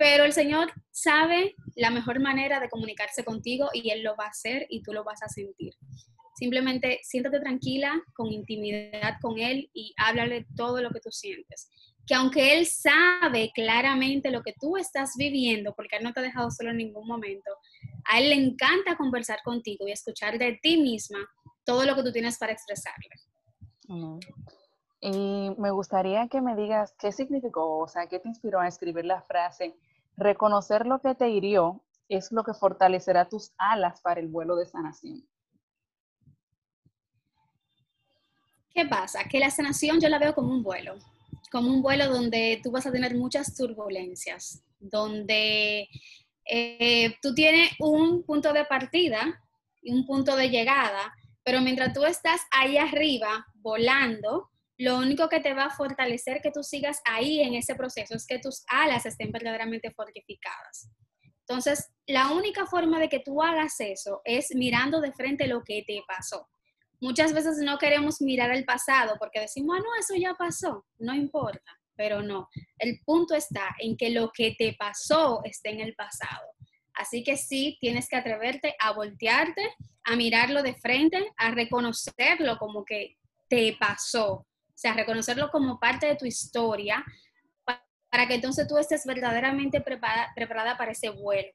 pero 0.00 0.24
el 0.24 0.32
Señor 0.32 0.72
sabe 0.90 1.54
la 1.76 1.90
mejor 1.90 2.18
manera 2.18 2.58
de 2.58 2.68
comunicarse 2.68 3.24
contigo 3.24 3.68
y 3.72 3.90
Él 3.90 4.02
lo 4.02 4.16
va 4.16 4.24
a 4.24 4.30
hacer 4.30 4.66
y 4.68 4.82
tú 4.82 4.92
lo 4.92 5.04
vas 5.04 5.22
a 5.22 5.28
sentir. 5.28 5.74
Simplemente 6.34 6.98
siéntate 7.04 7.38
tranquila, 7.38 8.00
con 8.14 8.32
intimidad 8.32 9.14
con 9.20 9.38
Él 9.38 9.70
y 9.72 9.94
háblale 9.96 10.46
todo 10.56 10.82
lo 10.82 10.90
que 10.90 11.00
tú 11.00 11.10
sientes. 11.12 11.70
Que 12.04 12.14
aunque 12.14 12.58
Él 12.58 12.66
sabe 12.66 13.52
claramente 13.54 14.30
lo 14.30 14.42
que 14.42 14.54
tú 14.58 14.76
estás 14.76 15.12
viviendo, 15.16 15.72
porque 15.74 15.96
Él 15.96 16.04
no 16.04 16.12
te 16.12 16.20
ha 16.20 16.24
dejado 16.24 16.50
solo 16.50 16.70
en 16.70 16.78
ningún 16.78 17.06
momento, 17.06 17.50
a 18.04 18.18
Él 18.18 18.30
le 18.30 18.36
encanta 18.36 18.96
conversar 18.96 19.38
contigo 19.44 19.86
y 19.86 19.92
escuchar 19.92 20.36
de 20.36 20.58
ti 20.60 20.78
misma 20.78 21.18
todo 21.68 21.84
lo 21.84 21.94
que 21.94 22.02
tú 22.02 22.12
tienes 22.12 22.38
para 22.38 22.52
expresarle. 22.52 23.10
Y 25.02 25.50
me 25.58 25.70
gustaría 25.70 26.26
que 26.28 26.40
me 26.40 26.56
digas 26.56 26.94
qué 26.98 27.12
significó, 27.12 27.80
o 27.80 27.86
sea, 27.86 28.06
qué 28.06 28.18
te 28.18 28.28
inspiró 28.28 28.58
a 28.58 28.66
escribir 28.66 29.04
la 29.04 29.20
frase, 29.20 29.76
reconocer 30.16 30.86
lo 30.86 30.98
que 31.02 31.14
te 31.14 31.28
hirió 31.28 31.84
es 32.08 32.32
lo 32.32 32.42
que 32.42 32.54
fortalecerá 32.54 33.28
tus 33.28 33.52
alas 33.58 34.00
para 34.00 34.18
el 34.18 34.28
vuelo 34.28 34.56
de 34.56 34.64
sanación. 34.64 35.28
¿Qué 38.74 38.86
pasa? 38.86 39.24
Que 39.24 39.38
la 39.38 39.50
sanación 39.50 40.00
yo 40.00 40.08
la 40.08 40.18
veo 40.18 40.34
como 40.34 40.50
un 40.50 40.62
vuelo, 40.62 40.94
como 41.52 41.68
un 41.68 41.82
vuelo 41.82 42.08
donde 42.08 42.60
tú 42.62 42.70
vas 42.70 42.86
a 42.86 42.92
tener 42.92 43.14
muchas 43.14 43.54
turbulencias, 43.54 44.64
donde 44.78 45.86
eh, 46.46 47.14
tú 47.20 47.34
tienes 47.34 47.72
un 47.78 48.22
punto 48.22 48.54
de 48.54 48.64
partida 48.64 49.38
y 49.82 49.92
un 49.92 50.06
punto 50.06 50.34
de 50.34 50.48
llegada, 50.48 51.12
pero 51.48 51.62
mientras 51.62 51.94
tú 51.94 52.04
estás 52.04 52.42
ahí 52.50 52.76
arriba 52.76 53.46
volando, 53.54 54.50
lo 54.76 54.98
único 54.98 55.30
que 55.30 55.40
te 55.40 55.54
va 55.54 55.64
a 55.64 55.70
fortalecer 55.70 56.42
que 56.42 56.50
tú 56.50 56.62
sigas 56.62 57.00
ahí 57.06 57.40
en 57.40 57.54
ese 57.54 57.74
proceso 57.74 58.14
es 58.14 58.26
que 58.26 58.38
tus 58.38 58.64
alas 58.68 59.06
estén 59.06 59.32
verdaderamente 59.32 59.90
fortificadas. 59.92 60.90
Entonces, 61.48 61.90
la 62.06 62.32
única 62.32 62.66
forma 62.66 63.00
de 63.00 63.08
que 63.08 63.20
tú 63.20 63.42
hagas 63.42 63.80
eso 63.80 64.20
es 64.26 64.54
mirando 64.54 65.00
de 65.00 65.10
frente 65.14 65.46
lo 65.46 65.64
que 65.64 65.84
te 65.86 66.02
pasó. 66.06 66.46
Muchas 67.00 67.32
veces 67.32 67.56
no 67.64 67.78
queremos 67.78 68.20
mirar 68.20 68.50
el 68.50 68.66
pasado 68.66 69.16
porque 69.18 69.40
decimos, 69.40 69.78
ah, 69.78 69.82
no, 69.82 69.98
eso 69.98 70.16
ya 70.20 70.34
pasó, 70.34 70.84
no 70.98 71.14
importa, 71.14 71.80
pero 71.96 72.20
no. 72.20 72.50
El 72.76 73.00
punto 73.06 73.34
está 73.34 73.74
en 73.78 73.96
que 73.96 74.10
lo 74.10 74.32
que 74.34 74.54
te 74.58 74.76
pasó 74.78 75.40
esté 75.44 75.70
en 75.70 75.80
el 75.80 75.94
pasado. 75.94 76.57
Así 76.98 77.22
que 77.22 77.36
sí, 77.36 77.78
tienes 77.80 78.08
que 78.08 78.16
atreverte 78.16 78.74
a 78.80 78.90
voltearte, 78.90 79.62
a 80.02 80.16
mirarlo 80.16 80.64
de 80.64 80.74
frente, 80.74 81.30
a 81.36 81.52
reconocerlo 81.52 82.58
como 82.58 82.84
que 82.84 83.16
te 83.48 83.76
pasó, 83.78 84.32
o 84.32 84.46
sea, 84.74 84.94
reconocerlo 84.94 85.48
como 85.52 85.78
parte 85.78 86.06
de 86.06 86.16
tu 86.16 86.26
historia, 86.26 87.04
para 88.10 88.26
que 88.26 88.34
entonces 88.34 88.66
tú 88.66 88.78
estés 88.78 89.06
verdaderamente 89.06 89.80
preparada, 89.80 90.76
para 90.76 90.90
ese 90.90 91.10
vuelo. 91.10 91.50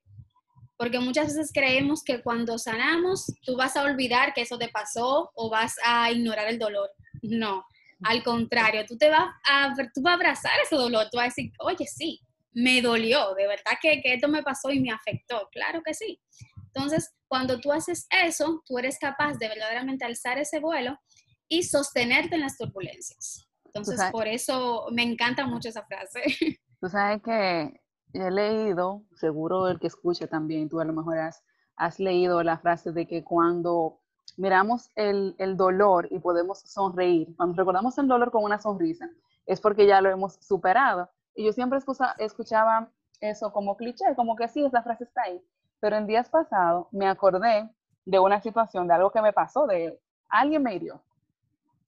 Porque 0.78 1.00
muchas 1.00 1.28
veces 1.28 1.52
creemos 1.54 2.04
que 2.04 2.22
cuando 2.22 2.58
sanamos, 2.58 3.26
tú 3.44 3.58
vas 3.58 3.76
a 3.76 3.84
olvidar 3.84 4.34
que 4.34 4.42
eso 4.42 4.58
te 4.58 4.70
pasó 4.70 5.30
o 5.36 5.50
vas 5.50 5.76
a 5.84 6.10
ignorar 6.10 6.48
el 6.48 6.58
dolor. 6.58 6.90
No, 7.22 7.66
al 8.04 8.24
contrario, 8.24 8.86
tú 8.88 8.98
te 8.98 9.10
vas 9.10 9.28
a, 9.50 9.74
tú 9.94 10.02
vas 10.02 10.12
a 10.12 10.16
abrazar 10.16 10.54
ese 10.64 10.76
dolor, 10.76 11.08
tú 11.12 11.18
vas 11.18 11.26
a 11.26 11.30
decir, 11.30 11.52
oye, 11.60 11.86
sí, 11.86 12.22
me 12.54 12.82
dolió, 12.82 13.34
de 13.36 13.48
verdad 13.48 13.74
que, 13.82 14.02
que 14.02 14.14
esto 14.14 14.28
me 14.28 14.44
pasó 14.44 14.72
y 14.72 14.80
me 14.80 14.92
afectó, 14.92 15.50
claro 15.52 15.82
que 15.84 15.94
sí. 15.94 16.22
Entonces, 16.76 17.14
cuando 17.28 17.60
tú 17.60 17.72
haces 17.72 18.08
eso, 18.10 18.64
tú 18.66 18.78
eres 18.80 18.98
capaz 19.00 19.38
de 19.38 19.48
verdaderamente 19.48 20.06
alzar 20.06 20.38
ese 20.38 20.60
vuelo 20.60 20.98
y 21.48 21.64
sostenerte 21.64 22.36
en 22.36 22.42
las 22.42 22.58
turbulencias. 22.58 23.48
Entonces, 23.66 24.00
por 24.12 24.28
eso 24.28 24.88
me 24.92 25.04
encanta 25.04 25.46
mucho 25.46 25.70
esa 25.70 25.84
frase. 25.84 26.22
Tú 26.80 26.90
sabes 26.90 27.22
que 27.24 27.80
he 28.14 28.32
leído, 28.32 29.04
seguro 29.16 29.68
el 29.68 29.80
que 29.80 29.88
escuche 29.88 30.28
también, 30.28 30.70
tú 30.70 30.80
a 30.80 30.86
lo 30.86 30.94
mejor 30.94 31.18
has, 31.18 31.44
has 31.78 31.98
leído 31.98 32.44
la 32.44 32.60
frase 32.60 32.92
de 32.92 33.08
que 33.08 33.24
cuando 33.24 34.02
miramos 34.38 34.92
el, 34.96 35.34
el, 35.40 35.56
dolor 35.56 36.08
y 36.12 36.20
podemos 36.20 36.60
sonreír, 36.60 37.34
cuando 37.38 37.56
recordamos 37.56 37.98
el 37.98 38.08
dolor 38.08 38.32
con 38.32 38.44
una 38.44 38.60
sonrisa, 38.60 39.10
es 39.46 39.62
porque 39.62 39.88
ya 39.88 40.02
lo 40.02 40.10
hemos 40.10 40.36
superado. 40.36 41.10
Y 41.36 41.46
yo 41.46 41.54
siempre 41.54 41.80
escuchaba 42.20 42.90
eso 43.20 43.52
como 43.52 43.78
cliché, 43.78 44.06
como 44.16 44.36
que 44.36 44.48
sí, 44.48 44.64
esa 44.66 44.84
frase 44.84 45.06
está 45.06 45.24
ahí. 45.24 45.42
Pero 45.80 45.98
en 45.98 46.08
días 46.08 46.30
pasados 46.30 46.88
me 46.92 47.08
acordé 47.08 47.70
de 48.06 48.20
una 48.20 48.42
situación, 48.42 48.88
de 48.88 48.94
algo 48.94 49.12
que 49.12 49.22
me 49.22 49.34
pasó, 49.34 49.66
de 49.68 50.00
alguien 50.30 50.64
me 50.64 50.76
hirió. 50.76 51.02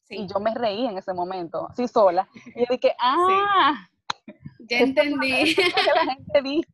Y 0.09 0.27
yo 0.27 0.39
me 0.39 0.53
reí 0.53 0.85
en 0.85 0.97
ese 0.97 1.13
momento, 1.13 1.67
así 1.69 1.87
sola. 1.87 2.27
Y 2.55 2.65
dije, 2.69 2.95
ah, 2.99 3.87
ya 4.59 4.79
entendí. 4.79 5.55
la 5.55 6.13
gente 6.13 6.41
dice. 6.43 6.69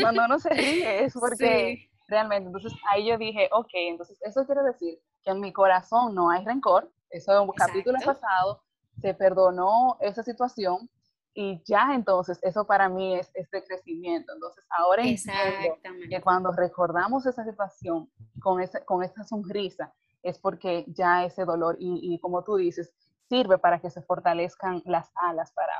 Cuando 0.00 0.24
uno 0.24 0.38
se 0.38 0.50
ríe 0.50 1.04
es 1.04 1.14
porque 1.14 1.88
realmente, 2.08 2.48
entonces 2.48 2.72
ahí 2.90 3.06
yo 3.06 3.16
dije, 3.16 3.48
ok, 3.52 3.70
entonces 3.74 4.20
eso 4.22 4.44
quiere 4.44 4.62
decir 4.62 4.98
que 5.22 5.30
en 5.30 5.40
mi 5.40 5.52
corazón 5.52 6.14
no 6.14 6.30
hay 6.30 6.44
rencor. 6.44 6.90
Eso 7.10 7.32
es 7.32 7.40
un 7.40 7.54
capítulo 7.54 7.98
pasado, 8.04 8.62
se 9.02 9.14
perdonó 9.14 9.98
esa 10.00 10.22
situación 10.22 10.88
y 11.34 11.62
ya 11.64 11.94
entonces 11.94 12.38
eso 12.42 12.66
para 12.66 12.88
mí 12.88 13.16
es 13.16 13.30
este 13.34 13.64
crecimiento. 13.64 14.32
Entonces 14.32 14.64
ahora 14.70 15.02
entiendo 15.02 16.06
que 16.08 16.20
cuando 16.20 16.52
recordamos 16.52 17.26
esa 17.26 17.44
situación 17.44 18.10
con, 18.40 18.60
esa, 18.60 18.84
con 18.84 19.02
esa 19.02 19.24
sonrisa, 19.24 19.92
es 20.22 20.38
porque 20.38 20.84
ya 20.88 21.24
ese 21.24 21.44
dolor 21.44 21.76
y, 21.80 22.18
como 22.20 22.44
tú 22.44 22.56
dices, 22.56 22.94
sirve 23.28 23.58
para 23.58 23.80
que 23.80 23.90
se 23.90 24.02
fortalezcan 24.02 24.82
las 24.84 25.10
alas 25.16 25.52
para 25.52 25.72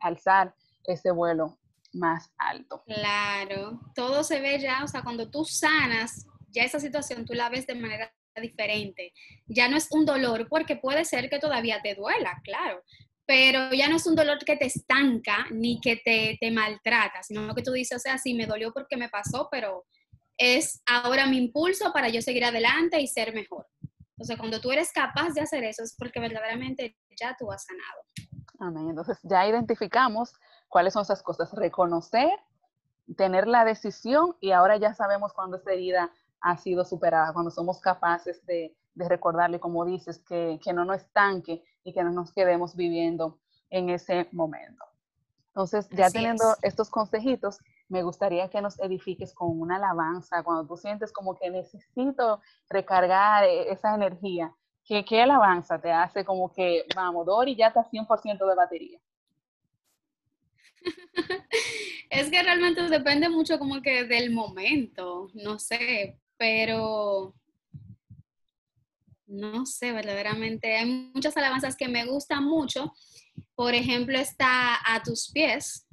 alzar 0.00 0.54
ese 0.84 1.10
vuelo 1.10 1.58
más 1.92 2.32
alto. 2.38 2.82
Claro, 2.86 3.80
todo 3.94 4.24
se 4.24 4.40
ve 4.40 4.58
ya, 4.58 4.82
o 4.82 4.88
sea, 4.88 5.02
cuando 5.02 5.30
tú 5.30 5.44
sanas, 5.44 6.26
ya 6.48 6.62
esa 6.62 6.80
situación 6.80 7.26
tú 7.26 7.34
la 7.34 7.50
ves 7.50 7.66
de 7.66 7.74
manera 7.74 8.10
diferente. 8.40 9.12
Ya 9.46 9.68
no 9.68 9.76
es 9.76 9.88
un 9.90 10.04
dolor 10.04 10.48
porque 10.48 10.76
puede 10.76 11.04
ser 11.04 11.28
que 11.30 11.38
todavía 11.38 11.80
te 11.82 11.94
duela, 11.94 12.40
claro, 12.42 12.82
pero 13.26 13.72
ya 13.72 13.88
no 13.88 13.96
es 13.96 14.06
un 14.06 14.14
dolor 14.14 14.38
que 14.44 14.56
te 14.56 14.66
estanca 14.66 15.46
ni 15.50 15.80
que 15.80 15.96
te, 15.96 16.36
te 16.40 16.50
maltrata, 16.50 17.22
sino 17.22 17.54
que 17.54 17.62
tú 17.62 17.72
dices, 17.72 17.96
o 17.96 18.00
sea, 18.00 18.18
sí, 18.18 18.34
me 18.34 18.46
dolió 18.46 18.72
porque 18.72 18.96
me 18.96 19.08
pasó, 19.08 19.48
pero 19.50 19.84
es 20.36 20.82
ahora 20.86 21.26
mi 21.26 21.38
impulso 21.38 21.92
para 21.92 22.08
yo 22.08 22.20
seguir 22.20 22.44
adelante 22.44 23.00
y 23.00 23.06
ser 23.06 23.32
mejor. 23.32 23.66
Entonces, 24.16 24.36
cuando 24.36 24.60
tú 24.60 24.70
eres 24.70 24.92
capaz 24.92 25.30
de 25.34 25.40
hacer 25.40 25.64
eso 25.64 25.82
es 25.82 25.96
porque 25.96 26.20
verdaderamente 26.20 26.96
ya 27.18 27.36
tú 27.38 27.50
has 27.50 27.64
sanado. 27.64 28.88
Entonces, 28.88 29.18
ya 29.22 29.46
identificamos 29.46 30.34
cuáles 30.68 30.92
son 30.92 31.02
esas 31.02 31.22
cosas. 31.22 31.52
Reconocer, 31.52 32.30
tener 33.16 33.46
la 33.46 33.64
decisión 33.64 34.36
y 34.40 34.52
ahora 34.52 34.76
ya 34.76 34.94
sabemos 34.94 35.32
cuándo 35.32 35.56
esa 35.56 35.72
herida 35.72 36.12
ha 36.44 36.58
sido 36.58 36.84
superada, 36.84 37.32
cuando 37.32 37.50
somos 37.50 37.80
capaces 37.80 38.44
de, 38.44 38.76
de 38.94 39.08
recordarle, 39.08 39.58
como 39.58 39.84
dices, 39.86 40.18
que, 40.18 40.60
que 40.62 40.74
no 40.74 40.84
nos 40.84 40.98
estanque 40.98 41.64
y 41.82 41.94
que 41.94 42.04
no 42.04 42.10
nos 42.10 42.32
quedemos 42.32 42.76
viviendo 42.76 43.40
en 43.70 43.88
ese 43.88 44.28
momento. 44.30 44.84
Entonces, 45.48 45.88
ya 45.88 46.10
teniendo 46.10 46.44
estos 46.60 46.90
consejitos, 46.90 47.58
me 47.88 48.02
gustaría 48.02 48.50
que 48.50 48.60
nos 48.60 48.78
edifiques 48.78 49.32
con 49.32 49.58
una 49.58 49.76
alabanza, 49.76 50.42
cuando 50.42 50.66
tú 50.66 50.76
sientes 50.76 51.12
como 51.12 51.34
que 51.34 51.48
necesito 51.48 52.42
recargar 52.68 53.44
e-, 53.44 53.72
esa 53.72 53.94
energía. 53.94 54.54
¿Qué, 54.84 55.02
qué 55.02 55.22
alabanza 55.22 55.80
te 55.80 55.90
hace 55.90 56.26
como 56.26 56.52
que, 56.52 56.84
vamos, 56.94 57.24
Dori 57.24 57.56
ya 57.56 57.68
está 57.68 57.88
100% 57.88 58.46
de 58.46 58.54
batería? 58.54 59.00
es 62.10 62.30
que 62.30 62.42
realmente 62.42 62.82
depende 62.82 63.30
mucho 63.30 63.58
como 63.58 63.80
que 63.80 64.04
del 64.04 64.30
momento, 64.30 65.28
no 65.32 65.58
sé, 65.58 66.18
pero 66.36 67.34
no 69.26 69.66
sé, 69.66 69.92
verdaderamente 69.92 70.76
hay 70.76 70.86
muchas 71.14 71.36
alabanzas 71.36 71.76
que 71.76 71.88
me 71.88 72.04
gustan 72.04 72.44
mucho. 72.44 72.92
Por 73.54 73.74
ejemplo, 73.74 74.18
está 74.18 74.78
A 74.84 75.02
tus 75.02 75.30
pies, 75.32 75.84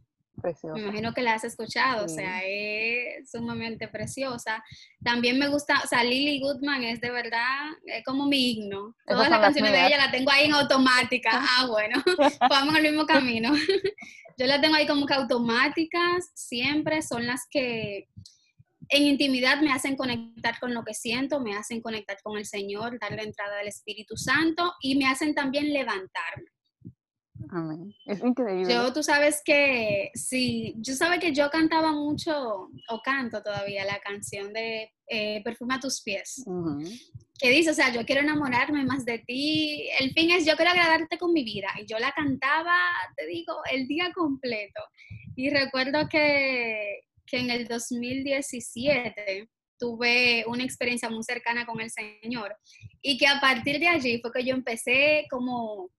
me 0.73 0.81
imagino 0.81 1.13
que 1.13 1.21
la 1.21 1.33
has 1.33 1.43
escuchado, 1.43 2.05
o 2.05 2.09
sea, 2.09 2.41
es 2.43 3.29
sumamente 3.29 3.87
preciosa. 3.87 4.63
También 5.03 5.37
me 5.37 5.47
gusta, 5.47 5.81
o 5.83 5.87
sea, 5.87 6.03
Lily 6.03 6.39
Goodman 6.39 6.83
es 6.83 7.01
de 7.01 7.11
verdad 7.11 7.71
es 7.85 8.03
como 8.03 8.25
mi 8.25 8.51
himno. 8.51 8.95
Todas 9.05 9.29
las 9.29 9.39
canciones 9.39 9.71
de 9.71 9.87
ella 9.87 9.97
las 9.97 10.11
tengo 10.11 10.31
ahí 10.31 10.45
en 10.45 10.53
automática. 10.53 11.29
Ah, 11.53 11.67
bueno, 11.67 12.01
vamos 12.49 12.75
al 12.75 12.83
mismo 12.83 13.05
camino. 13.05 13.51
Yo 14.37 14.47
las 14.47 14.61
tengo 14.61 14.75
ahí 14.75 14.87
como 14.87 15.05
que 15.05 15.13
automáticas, 15.13 16.31
siempre 16.33 17.01
son 17.01 17.27
las 17.27 17.41
que 17.49 18.07
en 18.91 19.03
intimidad 19.03 19.61
me 19.61 19.71
hacen 19.71 19.95
conectar 19.95 20.59
con 20.59 20.73
lo 20.73 20.83
que 20.83 20.93
siento, 20.93 21.39
me 21.39 21.55
hacen 21.55 21.81
conectar 21.81 22.17
con 22.21 22.37
el 22.37 22.45
Señor, 22.45 22.99
darle 22.99 23.23
entrada 23.23 23.59
al 23.61 23.67
Espíritu 23.67 24.17
Santo 24.17 24.73
y 24.81 24.97
me 24.97 25.07
hacen 25.07 25.33
también 25.33 25.71
levantarme. 25.71 26.51
Amén. 27.49 27.93
Es 28.05 28.21
increíble. 28.21 28.73
Yo, 28.73 28.93
tú 28.93 29.01
sabes 29.01 29.41
que, 29.43 30.11
sí, 30.13 30.75
yo 30.77 30.93
sabes 30.93 31.19
que 31.19 31.33
yo 31.33 31.49
cantaba 31.49 31.93
mucho, 31.93 32.69
o 32.89 33.01
canto 33.03 33.41
todavía, 33.41 33.85
la 33.85 33.99
canción 33.99 34.53
de 34.53 34.91
eh, 35.07 35.41
Perfuma 35.43 35.79
tus 35.79 36.01
pies. 36.01 36.43
Que 37.39 37.49
dice, 37.49 37.71
o 37.71 37.73
sea, 37.73 37.91
yo 37.91 38.05
quiero 38.05 38.21
enamorarme 38.21 38.85
más 38.85 39.03
de 39.05 39.19
ti. 39.19 39.89
El 39.99 40.11
fin 40.11 40.31
es, 40.31 40.45
yo 40.45 40.55
quiero 40.55 40.71
agradarte 40.71 41.17
con 41.17 41.33
mi 41.33 41.43
vida. 41.43 41.69
Y 41.81 41.85
yo 41.85 41.97
la 41.97 42.11
cantaba, 42.11 42.77
te 43.15 43.25
digo, 43.25 43.55
el 43.71 43.87
día 43.87 44.11
completo. 44.13 44.81
Y 45.35 45.49
recuerdo 45.49 46.07
que, 46.09 47.01
que 47.31 47.39
en 47.39 47.49
el 47.49 47.67
2017 47.67 49.49
tuve 49.79 50.43
una 50.47 50.63
experiencia 50.63 51.09
muy 51.09 51.23
cercana 51.23 51.65
con 51.65 51.79
el 51.79 51.89
Señor. 51.89 52.55
Y 53.01 53.17
que 53.17 53.25
a 53.25 53.39
partir 53.39 53.79
de 53.79 53.87
allí 53.87 54.19
fue 54.21 54.31
que 54.31 54.43
yo 54.43 54.53
empecé 54.53 55.25
como 55.29 55.89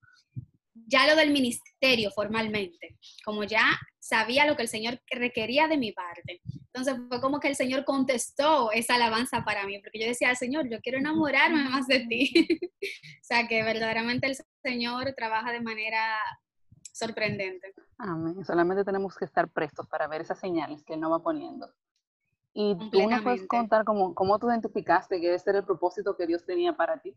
ya 0.75 1.07
lo 1.07 1.17
del 1.17 1.31
ministerio 1.31 2.11
formalmente, 2.11 2.97
como 3.25 3.45
ya 3.45 3.79
sabía 3.99 4.47
lo 4.47 4.57
que 4.57 4.63
el 4.63 4.69
Señor 4.69 5.01
requería 5.11 5.69
de 5.69 5.79
mi 5.79 5.93
parte. 5.93 6.43
Entonces 6.67 6.97
fue 7.09 7.21
como 7.21 7.41
que 7.41 7.49
el 7.49 7.57
Señor 7.57 7.85
contestó 7.85 8.71
esa 8.73 8.95
alabanza 8.95 9.43
para 9.45 9.67
mí, 9.67 9.79
porque 9.81 10.01
yo 10.01 10.07
decía, 10.07 10.35
Señor, 10.35 10.69
yo 10.71 10.81
quiero 10.81 10.99
enamorarme 10.99 11.65
más 11.65 11.87
de 11.87 12.01
ti. 12.07 12.33
o 12.83 13.25
sea, 13.25 13.49
que 13.49 13.63
verdaderamente 13.63 14.27
el 14.27 14.37
Señor 14.63 15.15
trabaja 15.17 15.51
de 15.51 15.61
manera 15.61 16.19
sorprendente. 17.07 17.75
Amén. 17.99 18.45
Solamente 18.45 18.85
tenemos 18.85 19.17
que 19.17 19.25
estar 19.25 19.49
prestos 19.49 19.87
para 19.89 20.09
ver 20.09 20.23
esas 20.23 20.39
señales 20.39 20.83
que 20.85 20.95
Él 20.95 21.01
nos 21.01 21.13
va 21.13 21.23
poniendo. 21.23 21.71
Y 22.55 22.77
tú 22.91 23.09
nos 23.09 23.23
puedes 23.23 23.47
contar 23.47 23.85
cómo, 23.85 24.15
cómo 24.15 24.39
tú 24.39 24.49
identificaste 24.49 25.21
que 25.21 25.35
ese 25.35 25.51
era 25.51 25.61
el 25.61 25.65
propósito 25.65 26.17
que 26.17 26.27
Dios 26.27 26.45
tenía 26.45 26.75
para 26.75 26.99
ti. 26.99 27.15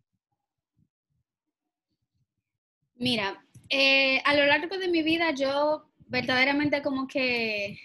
Mira, 2.96 3.44
eh, 3.70 4.22
a 4.24 4.34
lo 4.34 4.46
largo 4.46 4.78
de 4.78 4.88
mi 4.88 5.04
vida 5.04 5.32
yo 5.32 5.90
verdaderamente 6.08 6.82
como 6.82 7.08
que 7.08 7.78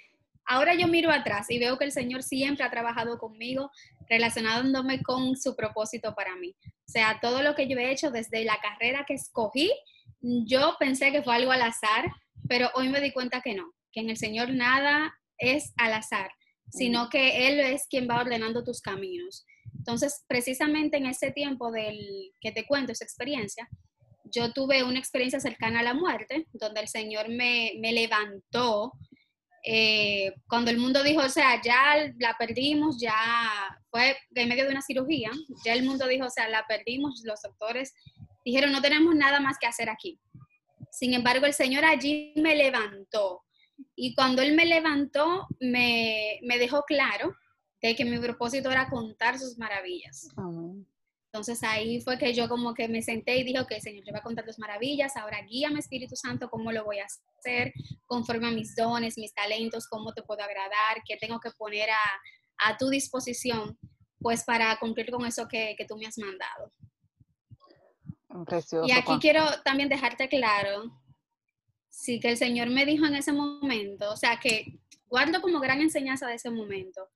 ahora 0.44 0.74
yo 0.74 0.86
miro 0.86 1.10
atrás 1.10 1.50
y 1.50 1.58
veo 1.58 1.78
que 1.78 1.84
el 1.84 1.92
Señor 1.92 2.22
siempre 2.22 2.64
ha 2.64 2.70
trabajado 2.70 3.18
conmigo 3.18 3.70
relacionándome 4.08 5.02
con 5.02 5.36
su 5.36 5.56
propósito 5.56 6.14
para 6.14 6.36
mí. 6.36 6.54
O 6.64 6.92
sea, 6.92 7.18
todo 7.20 7.42
lo 7.42 7.54
que 7.54 7.66
yo 7.66 7.78
he 7.78 7.90
hecho 7.90 8.10
desde 8.10 8.44
la 8.44 8.58
carrera 8.60 9.04
que 9.06 9.14
escogí, 9.14 9.72
yo 10.20 10.76
pensé 10.78 11.12
que 11.12 11.22
fue 11.22 11.36
algo 11.36 11.52
al 11.52 11.62
azar, 11.62 12.10
pero 12.48 12.70
hoy 12.74 12.88
me 12.88 13.00
di 13.00 13.12
cuenta 13.12 13.40
que 13.40 13.54
no, 13.54 13.72
que 13.92 14.00
en 14.00 14.10
el 14.10 14.16
Señor 14.16 14.52
nada 14.52 15.14
es 15.38 15.72
al 15.76 15.94
azar, 15.94 16.30
sino 16.70 17.08
que 17.08 17.48
Él 17.48 17.60
es 17.60 17.86
quien 17.88 18.08
va 18.08 18.20
ordenando 18.20 18.64
tus 18.64 18.80
caminos. 18.80 19.46
Entonces, 19.76 20.24
precisamente 20.28 20.98
en 20.98 21.06
ese 21.06 21.30
tiempo 21.30 21.70
del 21.70 21.98
que 22.40 22.52
te 22.52 22.66
cuento, 22.66 22.92
esa 22.92 23.04
experiencia, 23.04 23.68
yo 24.24 24.52
tuve 24.52 24.84
una 24.84 24.98
experiencia 24.98 25.40
cercana 25.40 25.80
a 25.80 25.84
la 25.84 25.94
muerte, 25.94 26.46
donde 26.52 26.80
el 26.80 26.88
Señor 26.88 27.28
me, 27.28 27.72
levantó. 27.80 28.92
Eh, 29.64 30.32
cuando 30.48 30.70
el 30.70 30.78
mundo 30.78 31.02
dijo, 31.02 31.22
o 31.22 31.28
sea, 31.28 31.60
ya 31.62 32.12
la 32.18 32.36
perdimos, 32.38 32.98
ya 33.00 33.14
fue 33.90 34.16
en 34.34 34.48
medio 34.48 34.64
de 34.64 34.70
una 34.70 34.82
cirugía, 34.82 35.30
ya 35.64 35.74
el 35.74 35.84
mundo 35.84 36.06
dijo, 36.06 36.26
o 36.26 36.30
sea, 36.30 36.48
la 36.48 36.64
perdimos, 36.66 37.22
los 37.24 37.42
doctores 37.42 37.94
dijeron, 38.44 38.72
no 38.72 38.80
tenemos 38.80 39.14
nada 39.14 39.40
más 39.40 39.56
que 39.58 39.66
hacer 39.66 39.88
aquí. 39.90 40.20
Sin 40.90 41.14
embargo, 41.14 41.46
el 41.46 41.54
Señor 41.54 41.84
allí 41.84 42.32
me 42.36 42.56
levantó. 42.56 43.42
Y 43.94 44.14
cuando 44.14 44.42
Él 44.42 44.54
me 44.54 44.66
levantó, 44.66 45.46
me, 45.60 46.38
me 46.42 46.58
dejó 46.58 46.82
claro 46.82 47.34
de 47.80 47.96
que 47.96 48.04
mi 48.04 48.18
propósito 48.18 48.70
era 48.70 48.90
contar 48.90 49.38
sus 49.38 49.56
maravillas. 49.58 50.28
Entonces 51.32 51.62
ahí 51.62 52.00
fue 52.00 52.18
que 52.18 52.34
yo 52.34 52.48
como 52.48 52.74
que 52.74 52.88
me 52.88 53.02
senté 53.02 53.38
y 53.38 53.44
dije, 53.44 53.60
ok, 53.60 53.72
Señor, 53.80 54.04
yo 54.04 54.12
voy 54.12 54.18
a 54.18 54.22
contar 54.22 54.44
tus 54.44 54.58
maravillas, 54.58 55.16
ahora 55.16 55.40
guíame 55.48 55.78
Espíritu 55.78 56.16
Santo, 56.16 56.50
cómo 56.50 56.72
lo 56.72 56.84
voy 56.84 56.98
a 56.98 57.06
hacer, 57.06 57.72
conforme 58.06 58.48
a 58.48 58.50
mis 58.50 58.74
dones, 58.74 59.16
mis 59.16 59.32
talentos, 59.32 59.86
cómo 59.86 60.12
te 60.12 60.22
puedo 60.22 60.42
agradar, 60.42 61.02
qué 61.06 61.16
tengo 61.16 61.38
que 61.38 61.50
poner 61.52 61.88
a, 61.90 62.68
a 62.68 62.76
tu 62.76 62.88
disposición, 62.88 63.78
pues 64.18 64.42
para 64.44 64.76
cumplir 64.80 65.10
con 65.10 65.24
eso 65.24 65.46
que, 65.46 65.76
que 65.78 65.84
tú 65.84 65.96
me 65.96 66.06
has 66.06 66.18
mandado. 66.18 66.72
Precioso, 68.44 68.86
y 68.86 68.92
aquí 68.92 69.12
quiero 69.20 69.44
también 69.64 69.88
dejarte 69.88 70.28
claro, 70.28 70.90
sí, 71.88 72.20
que 72.20 72.30
el 72.30 72.36
Señor 72.36 72.70
me 72.70 72.86
dijo 72.86 73.06
en 73.06 73.14
ese 73.14 73.32
momento, 73.32 74.10
o 74.10 74.16
sea, 74.16 74.38
que 74.38 74.78
guardo 75.06 75.40
como 75.40 75.60
gran 75.60 75.80
enseñanza 75.80 76.26
de 76.26 76.34
ese 76.34 76.50
momento, 76.50 77.08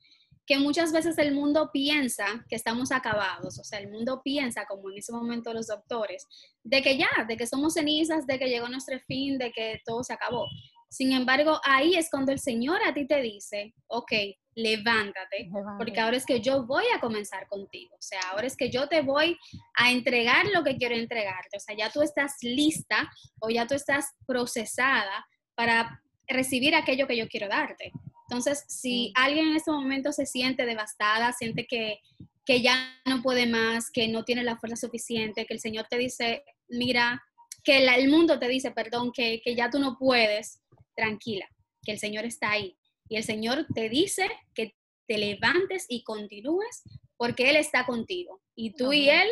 que 0.47 0.59
muchas 0.59 0.93
veces 0.93 1.17
el 1.19 1.35
mundo 1.35 1.71
piensa 1.73 2.45
que 2.49 2.57
estamos 2.57 2.93
acabados, 2.93 3.59
o 3.59 3.65
sea, 3.65 3.79
el 3.79 3.91
mundo 3.91 4.21
piensa, 4.23 4.67
como 4.67 4.91
en 4.91 4.99
ese 4.99 5.13
momento 5.13 5.55
los 5.55 5.69
doctores, 5.69 6.27
de 6.63 6.83
que 6.83 6.99
ya, 6.99 7.09
de 7.27 7.37
que 7.37 7.47
somos 7.47 7.75
cenizas, 7.75 8.27
de 8.27 8.39
que 8.39 8.49
llegó 8.49 8.69
nuestro 8.69 8.99
fin, 9.01 9.39
de 9.39 9.53
que 9.53 9.81
todo 9.87 10.05
se 10.05 10.13
acabó. 10.13 10.47
Sin 10.91 11.13
embargo, 11.13 11.61
ahí 11.65 11.95
es 11.95 12.11
cuando 12.11 12.33
el 12.33 12.39
Señor 12.39 12.81
a 12.87 12.93
ti 12.93 13.07
te 13.07 13.23
dice, 13.23 13.75
ok, 13.87 14.13
levántate, 14.55 15.51
porque 15.79 16.01
ahora 16.01 16.17
es 16.17 16.25
que 16.25 16.41
yo 16.41 16.65
voy 16.65 16.85
a 16.95 17.01
comenzar 17.01 17.49
contigo, 17.49 17.97
o 17.97 18.03
sea, 18.03 18.21
ahora 18.31 18.47
es 18.47 18.57
que 18.57 18.71
yo 18.71 18.89
te 18.89 19.03
voy 19.03 19.37
a 19.77 19.91
entregar 19.91 20.47
lo 20.55 20.63
que 20.63 20.77
quiero 20.77 20.95
entregarte, 20.95 21.57
o 21.57 21.61
sea, 21.61 21.77
ya 21.77 21.91
tú 21.91 22.03
estás 22.03 22.37
lista 22.43 23.11
o 23.41 23.51
ya 23.51 23.67
tú 23.67 23.75
estás 23.75 24.13
procesada 24.27 25.27
para 25.55 26.01
recibir 26.29 26.75
aquello 26.75 27.07
que 27.07 27.17
yo 27.17 27.29
quiero 27.29 27.49
darte. 27.49 27.93
Entonces, 28.29 28.65
si 28.69 29.13
alguien 29.15 29.49
en 29.49 29.57
este 29.57 29.71
momento 29.71 30.13
se 30.13 30.27
siente 30.27 30.65
devastada, 30.65 31.33
siente 31.33 31.67
que, 31.67 32.01
ya 32.47 32.99
no 33.07 33.23
puede 33.23 33.47
más, 33.47 33.91
que 33.91 34.09
no 34.09 34.25
tiene 34.25 34.43
la 34.43 34.57
fuerza 34.57 34.77
suficiente, 34.77 35.47
que 35.47 35.55
el 35.55 35.61
Señor 35.61 35.87
te 35.89 35.99
dice, 35.99 36.43
mira, 36.69 37.23
que 37.63 37.87
el 37.87 38.09
mundo 38.09 38.39
te 38.39 38.49
dice, 38.49 38.71
perdón, 38.71 39.13
que, 39.13 39.41
que 39.43 39.55
ya 39.55 39.71
tú 39.71 39.79
no 39.79 39.97
puedes, 39.99 40.61
tranquila, 40.95 41.47
que 41.83 41.93
el 41.93 41.99
Señor 41.99 42.25
está 42.25 42.51
ahí. 42.51 42.77
Y 43.09 43.17
el 43.17 43.25
Señor 43.25 43.67
te 43.75 43.89
dice 43.89 44.29
que 44.55 44.75
te 45.07 45.19
levantes 45.19 45.87
y 45.89 46.03
continúes 46.05 46.83
porque 47.17 47.51
Él 47.51 47.57
está 47.57 47.87
contigo. 47.87 48.41
Y 48.55 48.75
tú 48.75 48.93
y 48.93 49.09
Él, 49.09 49.29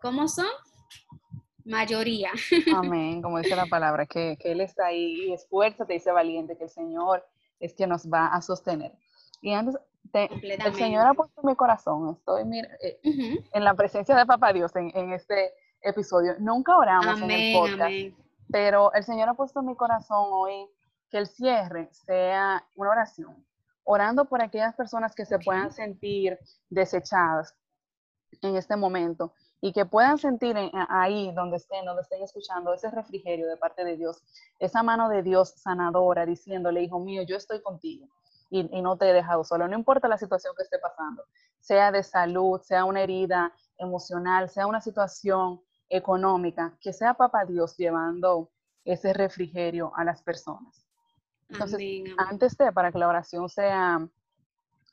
¿cómo 0.00 0.28
son? 0.28 0.46
Mayoría. 1.64 2.30
Amén, 2.74 3.22
como 3.22 3.38
dice 3.38 3.56
la 3.56 3.66
palabra, 3.66 4.06
que, 4.06 4.36
que 4.38 4.52
Él 4.52 4.60
está 4.60 4.86
ahí 4.86 5.28
y 5.28 5.32
esfuérzate, 5.32 5.94
dice 5.94 6.12
valiente, 6.12 6.56
que 6.56 6.64
el 6.64 6.70
Señor 6.70 7.24
es 7.58 7.74
que 7.74 7.86
nos 7.86 8.06
va 8.06 8.26
a 8.26 8.42
sostener. 8.42 8.92
Y 9.40 9.52
antes, 9.52 9.76
el 10.12 10.74
Señor 10.74 11.06
ha 11.06 11.14
puesto 11.14 11.40
en 11.40 11.46
mi 11.46 11.56
corazón, 11.56 12.16
estoy 12.16 12.42
eh, 12.82 13.00
en 13.52 13.64
la 13.64 13.74
presencia 13.74 14.14
de 14.14 14.26
Papá 14.26 14.52
Dios 14.52 14.74
en, 14.76 15.12
este 15.12 15.52
episodio. 15.82 16.34
Nunca 16.38 16.76
oramos 16.76 17.20
en 17.20 17.30
el 17.30 17.54
podcast, 17.54 17.94
pero 18.50 18.92
el 18.92 19.04
Señor 19.04 19.28
ha 19.28 19.34
puesto 19.34 19.60
en 19.60 19.66
mi 19.66 19.74
corazón 19.74 20.26
hoy 20.30 20.66
que 21.14 21.18
el 21.18 21.28
cierre 21.28 21.88
sea 21.92 22.66
una 22.74 22.90
oración, 22.90 23.46
orando 23.84 24.24
por 24.24 24.42
aquellas 24.42 24.74
personas 24.74 25.14
que 25.14 25.24
se 25.24 25.38
puedan 25.38 25.70
sentir 25.70 26.36
desechadas 26.68 27.54
en 28.42 28.56
este 28.56 28.74
momento 28.74 29.32
y 29.60 29.72
que 29.72 29.86
puedan 29.86 30.18
sentir 30.18 30.56
ahí 30.88 31.30
donde 31.30 31.58
estén, 31.58 31.84
donde 31.84 32.02
estén 32.02 32.20
escuchando 32.20 32.74
ese 32.74 32.90
refrigerio 32.90 33.46
de 33.46 33.56
parte 33.56 33.84
de 33.84 33.96
Dios, 33.96 34.24
esa 34.58 34.82
mano 34.82 35.08
de 35.08 35.22
Dios 35.22 35.50
sanadora 35.50 36.26
diciéndole, 36.26 36.82
hijo 36.82 36.98
mío, 36.98 37.22
yo 37.22 37.36
estoy 37.36 37.62
contigo 37.62 38.08
y, 38.50 38.64
no 38.82 38.96
te 38.96 39.08
he 39.08 39.12
dejado 39.12 39.44
solo, 39.44 39.68
no 39.68 39.78
importa 39.78 40.08
la 40.08 40.18
situación 40.18 40.52
que 40.56 40.64
esté 40.64 40.80
pasando, 40.80 41.22
sea 41.60 41.92
de 41.92 42.02
salud, 42.02 42.60
sea 42.60 42.84
una 42.84 43.02
herida 43.02 43.52
emocional, 43.78 44.50
sea 44.50 44.66
una 44.66 44.80
situación 44.80 45.62
económica, 45.88 46.76
que 46.80 46.92
sea 46.92 47.14
papá 47.14 47.44
Dios 47.44 47.76
llevando 47.76 48.50
ese 48.84 49.12
refrigerio 49.12 49.92
a 49.94 50.02
las 50.02 50.20
personas. 50.20 50.83
Entonces, 51.54 51.80
antes 52.18 52.56
de, 52.56 52.72
para 52.72 52.90
que 52.90 52.98
la 52.98 53.08
oración 53.08 53.48
sea, 53.48 54.06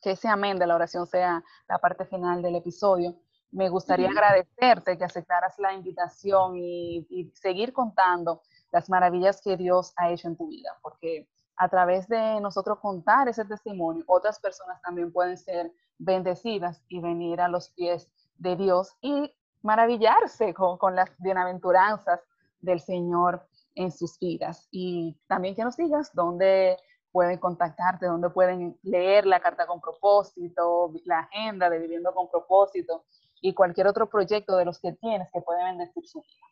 que 0.02 0.12
ese 0.12 0.28
amén 0.28 0.60
de 0.60 0.68
la 0.68 0.76
oración 0.76 1.08
sea 1.08 1.44
la 1.68 1.80
parte 1.80 2.06
final 2.06 2.42
del 2.42 2.56
episodio, 2.56 3.16
me 3.52 3.68
gustaría 3.68 4.10
agradecerte 4.10 4.98
que 4.98 5.04
aceptaras 5.04 5.58
la 5.60 5.74
invitación 5.74 6.56
y, 6.56 7.32
seguir 7.34 7.74
contando 7.74 8.42
las 8.72 8.90
maravillas 8.90 9.42
que 9.42 9.58
Dios 9.58 9.94
ha 9.98 10.10
hecho 10.12 10.28
en 10.28 10.38
tu 10.38 10.48
vida, 10.48 10.78
porque 10.82 11.28
a 11.58 11.68
través 11.68 12.08
de 12.08 12.40
nosotros 12.40 12.80
contar 12.80 13.28
ese 13.28 13.44
testimonio, 13.44 14.04
otras 14.08 14.40
personas 14.40 14.82
también 14.82 15.12
pueden 15.12 15.38
ser 15.38 15.72
bendecidas 15.98 16.82
y 16.88 17.02
venir 17.02 17.42
a 17.42 17.50
los 17.50 17.70
pies 17.70 18.10
de 18.38 18.56
Dios 18.56 18.96
y 19.02 19.34
maravillarse 19.62 20.54
con, 20.54 20.78
con 20.78 20.96
las 20.96 21.10
bienaventuranzas 21.18 22.22
del 22.62 22.80
Señor 22.80 23.48
en 23.76 23.92
sus 23.92 24.20
vidas. 24.20 24.68
Y 24.72 25.18
también 25.28 25.56
que 25.56 25.64
nos 25.64 25.78
digas 25.78 26.12
dónde 26.14 26.78
pueden 27.12 27.38
contactarte, 27.40 28.06
dónde 28.06 28.30
pueden 28.30 28.78
leer 28.84 29.26
la 29.26 29.40
carta 29.40 29.68
con 29.68 29.82
propósito, 29.82 30.94
la 31.06 31.20
agenda 31.20 31.70
de 31.70 31.80
Viviendo 31.80 32.14
con 32.14 32.30
propósito 32.30 33.06
y 33.42 33.54
cualquier 33.54 33.88
otro 33.88 34.10
proyecto 34.10 34.56
de 34.56 34.66
los 34.66 34.80
que 34.80 34.94
tienes 34.94 35.30
que 35.32 35.42
puede 35.42 35.64
bendecir 35.64 36.08
su 36.08 36.22
vida. 36.22 36.48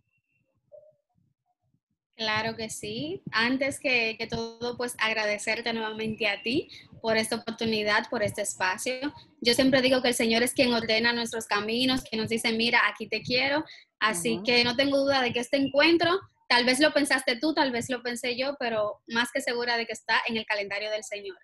Claro 2.19 2.57
que 2.57 2.69
sí. 2.69 3.23
Antes 3.31 3.79
que, 3.79 4.17
que, 4.17 4.27
todo, 4.27 4.75
pues 4.75 4.97
agradecerte 4.99 5.71
nuevamente 5.71 6.27
a 6.27 6.41
ti 6.41 6.69
por 7.01 7.15
esta 7.15 7.37
oportunidad, 7.37 8.09
por 8.09 8.23
este 8.23 8.41
espacio. 8.41 9.13
Yo 9.39 9.53
siempre 9.53 9.81
digo 9.81 10.01
que 10.01 10.09
el 10.09 10.13
Señor 10.13 10.43
es 10.43 10.53
quien 10.53 10.73
ordena 10.73 11.13
nuestros 11.13 11.45
caminos, 11.45 12.03
quien 12.03 12.19
nos 12.19 12.29
dice, 12.29 12.51
mira, 12.51 12.81
aquí 12.91 13.07
te 13.07 13.21
quiero. 13.21 13.63
Así 14.01 14.41
que 14.43 14.65
no 14.65 14.75
tengo 14.75 14.97
duda 14.97 15.21
de 15.21 15.31
que 15.31 15.39
este 15.39 15.55
encuentro, 15.55 16.19
tal 16.49 16.65
vez 16.65 16.79
lo 16.79 16.91
pensaste 16.91 17.37
tú, 17.37 17.53
tal 17.53 17.71
vez 17.71 17.89
lo 17.89 18.01
pensé 18.01 18.35
yo, 18.35 18.55
pero 18.59 19.01
más 19.07 19.29
que 19.31 19.39
segura 19.39 19.77
de 19.77 19.85
que 19.85 19.93
está 19.93 20.19
en 20.27 20.35
el 20.35 20.45
calendario 20.45 20.89
del 20.89 21.03
Señor. 21.03 21.37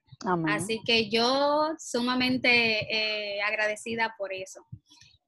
Así 0.49 0.81
que 0.83 1.09
yo 1.09 1.75
sumamente 1.77 3.37
eh, 3.37 3.39
agradecida 3.43 4.15
por 4.17 4.33
eso. 4.33 4.65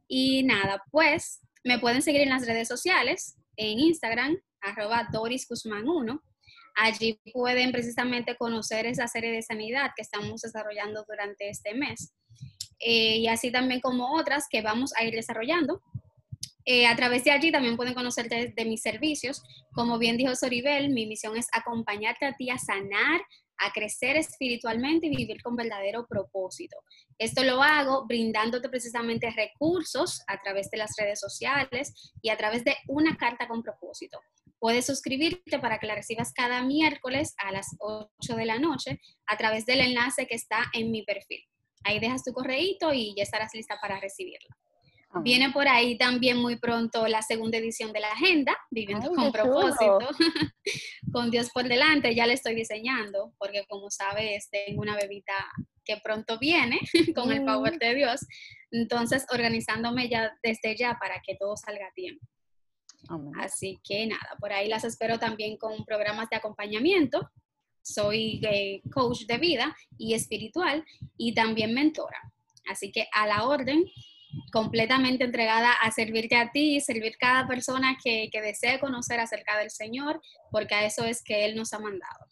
Y 0.08 0.44
nada, 0.44 0.84
pues 0.90 1.42
me 1.64 1.78
pueden 1.78 2.02
seguir 2.02 2.22
en 2.22 2.30
las 2.30 2.48
redes 2.48 2.68
sociales, 2.68 3.38
en 3.56 3.80
Instagram, 3.80 4.38
arroba 4.62 5.08
Doris 5.12 5.48
1. 5.52 6.24
Allí 6.76 7.20
pueden 7.32 7.72
precisamente 7.72 8.36
conocer 8.36 8.88
esa 8.88 9.08
serie 9.08 9.32
de 9.32 9.44
sanidad 9.44 9.92
que 9.96 10.02
estamos 10.02 10.42
desarrollando 10.42 11.06
durante 11.08 11.50
este 11.50 11.76
mes. 11.76 12.14
Eh, 12.80 13.18
y 13.18 13.28
así 13.28 13.52
también 13.52 13.82
como 13.82 14.16
otras 14.16 14.46
que 14.50 14.64
vamos 14.64 14.92
a 14.96 15.04
ir 15.04 15.14
desarrollando. 15.14 15.84
Eh, 16.70 16.86
a 16.86 16.98
través 16.98 17.24
de 17.24 17.32
allí 17.32 17.50
también 17.50 17.78
pueden 17.78 17.94
conocer 17.94 18.28
de, 18.28 18.66
mis 18.66 18.82
servicios. 18.82 19.42
Como 19.72 19.98
bien 19.98 20.18
dijo 20.18 20.36
Soribel, 20.36 20.90
mi 20.90 21.06
misión 21.06 21.38
es 21.38 21.48
acompañarte 21.54 22.26
a 22.26 22.36
ti 22.36 22.50
a 22.50 22.58
sanar, 22.58 23.22
a 23.58 23.72
crecer 23.72 24.18
espiritualmente 24.18 25.08
y 25.08 25.16
vivir 25.16 25.42
con 25.42 25.56
verdadero 25.56 26.06
propósito. 26.08 26.76
Esto 27.18 27.46
lo 27.46 27.64
hago 27.64 28.06
brindándote 28.06 28.68
precisamente 28.68 29.32
recursos 29.32 30.22
a 30.28 30.42
través 30.42 30.70
de 30.70 30.78
las 30.78 30.94
redes 30.98 31.22
sociales 31.22 32.12
y 32.22 32.32
a 32.32 32.38
través 32.38 32.66
de 32.66 32.76
una 32.90 33.16
carta 33.16 33.48
con 33.48 33.64
propósito. 33.64 34.20
puedes 34.60 34.88
suscribirte 34.88 35.60
para 35.60 35.80
que 35.80 35.88
la 35.88 35.96
recibas 35.96 36.34
cada 36.34 36.64
miércoles 36.64 37.34
a 37.38 37.52
las 37.54 37.68
8 37.80 38.36
de 38.36 38.46
la 38.46 38.60
noche 38.60 39.00
a 39.28 39.38
través 39.38 39.66
del 39.66 39.80
enlace 39.80 40.28
que 40.28 40.36
está 40.36 40.66
en 40.74 40.92
mi 40.92 41.04
perfil. 41.04 41.46
Ahí 41.86 42.00
dejas 42.00 42.26
tu 42.26 42.34
correíto 42.34 42.92
y 42.92 43.16
ya 43.16 43.24
estarás 43.24 43.54
lista 43.54 43.78
para 43.80 44.02
recibirla. 44.02 44.58
Viene 45.24 45.52
por 45.52 45.68
ahí 45.68 45.98
también 45.98 46.38
muy 46.38 46.58
pronto 46.58 47.08
la 47.08 47.22
segunda 47.22 47.58
edición 47.58 47.94
de 47.94 48.00
la 48.00 48.12
agenda, 48.12 48.58
Viviendo 48.72 49.10
con 49.12 49.32
propósito, 49.32 50.10
con 51.14 51.32
Dios 51.32 51.50
por 51.52 51.68
delante, 51.68 52.16
ya 52.16 52.26
le 52.28 52.34
estoy 52.34 52.56
diseñando, 52.56 53.34
porque 53.38 53.66
como 53.68 53.90
sabes, 53.90 54.50
tengo 54.50 54.82
una 54.82 54.96
bebita 54.96 55.34
que 55.84 55.98
pronto 55.98 56.38
viene 56.38 56.80
con 57.16 57.32
el 57.32 57.46
power 57.46 57.76
mm. 57.76 57.80
de 57.80 57.96
Dios, 57.96 58.22
entonces 58.72 59.26
organizándome 59.32 60.10
ya 60.10 60.32
desde 60.44 60.76
ya 60.76 60.98
para 61.00 61.22
que 61.26 61.36
todo 61.36 61.56
salga 61.56 61.88
a 61.88 61.94
tiempo. 61.94 62.26
Así 63.40 63.80
que 63.84 64.06
nada, 64.08 64.36
por 64.40 64.52
ahí 64.52 64.68
las 64.68 64.84
espero 64.84 65.18
también 65.18 65.58
con 65.58 65.86
programas 65.86 66.30
de 66.30 66.36
acompañamiento. 66.36 67.30
Soy 67.82 68.42
eh, 68.44 68.82
coach 68.92 69.26
de 69.28 69.38
vida 69.38 69.76
y 69.98 70.14
espiritual 70.14 70.84
y 71.16 71.34
también 71.34 71.74
mentora. 71.74 72.20
Así 72.70 72.92
que 72.92 73.08
a 73.14 73.26
la 73.28 73.46
orden, 73.46 73.86
completamente 74.52 75.24
entregada 75.24 75.72
a 75.82 75.92
servirte 75.92 76.36
a 76.36 76.52
ti 76.52 76.76
y 76.76 76.82
servir 76.82 77.18
cada 77.18 77.48
persona 77.48 77.98
que, 78.04 78.30
que 78.32 78.42
desee 78.42 78.80
conocer 78.80 79.20
acerca 79.20 79.58
del 79.58 79.72
Señor, 79.72 80.22
porque 80.52 80.76
a 80.76 80.86
eso 80.86 81.04
es 81.04 81.24
que 81.24 81.46
Él 81.46 81.56
nos 81.56 81.74
ha 81.74 81.80
mandado. 81.80 82.26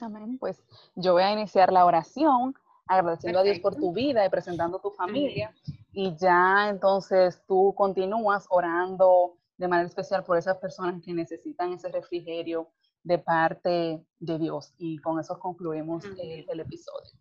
Amén. 0.00 0.38
Pues 0.38 0.62
yo 0.94 1.14
voy 1.14 1.22
a 1.22 1.32
iniciar 1.32 1.72
la 1.72 1.84
oración 1.84 2.54
agradeciendo 2.86 3.40
a 3.40 3.42
Dios 3.42 3.58
por 3.58 3.74
tu 3.76 3.92
vida 3.92 4.24
y 4.24 4.28
presentando 4.28 4.78
tu 4.78 4.90
familia. 4.90 5.54
Y 5.92 6.16
ya 6.16 6.68
entonces 6.68 7.42
tú 7.46 7.74
continúas 7.76 8.46
orando 8.50 9.38
de 9.56 9.68
manera 9.68 9.88
especial 9.88 10.24
por 10.24 10.36
esas 10.36 10.58
personas 10.58 11.02
que 11.02 11.12
necesitan 11.12 11.72
ese 11.72 11.88
refrigerio 11.88 12.70
de 13.02 13.18
parte 13.18 14.04
de 14.18 14.38
Dios. 14.38 14.74
Y 14.78 14.98
con 14.98 15.18
eso 15.18 15.38
concluimos 15.38 16.04
el 16.04 16.60
episodio. 16.60 17.12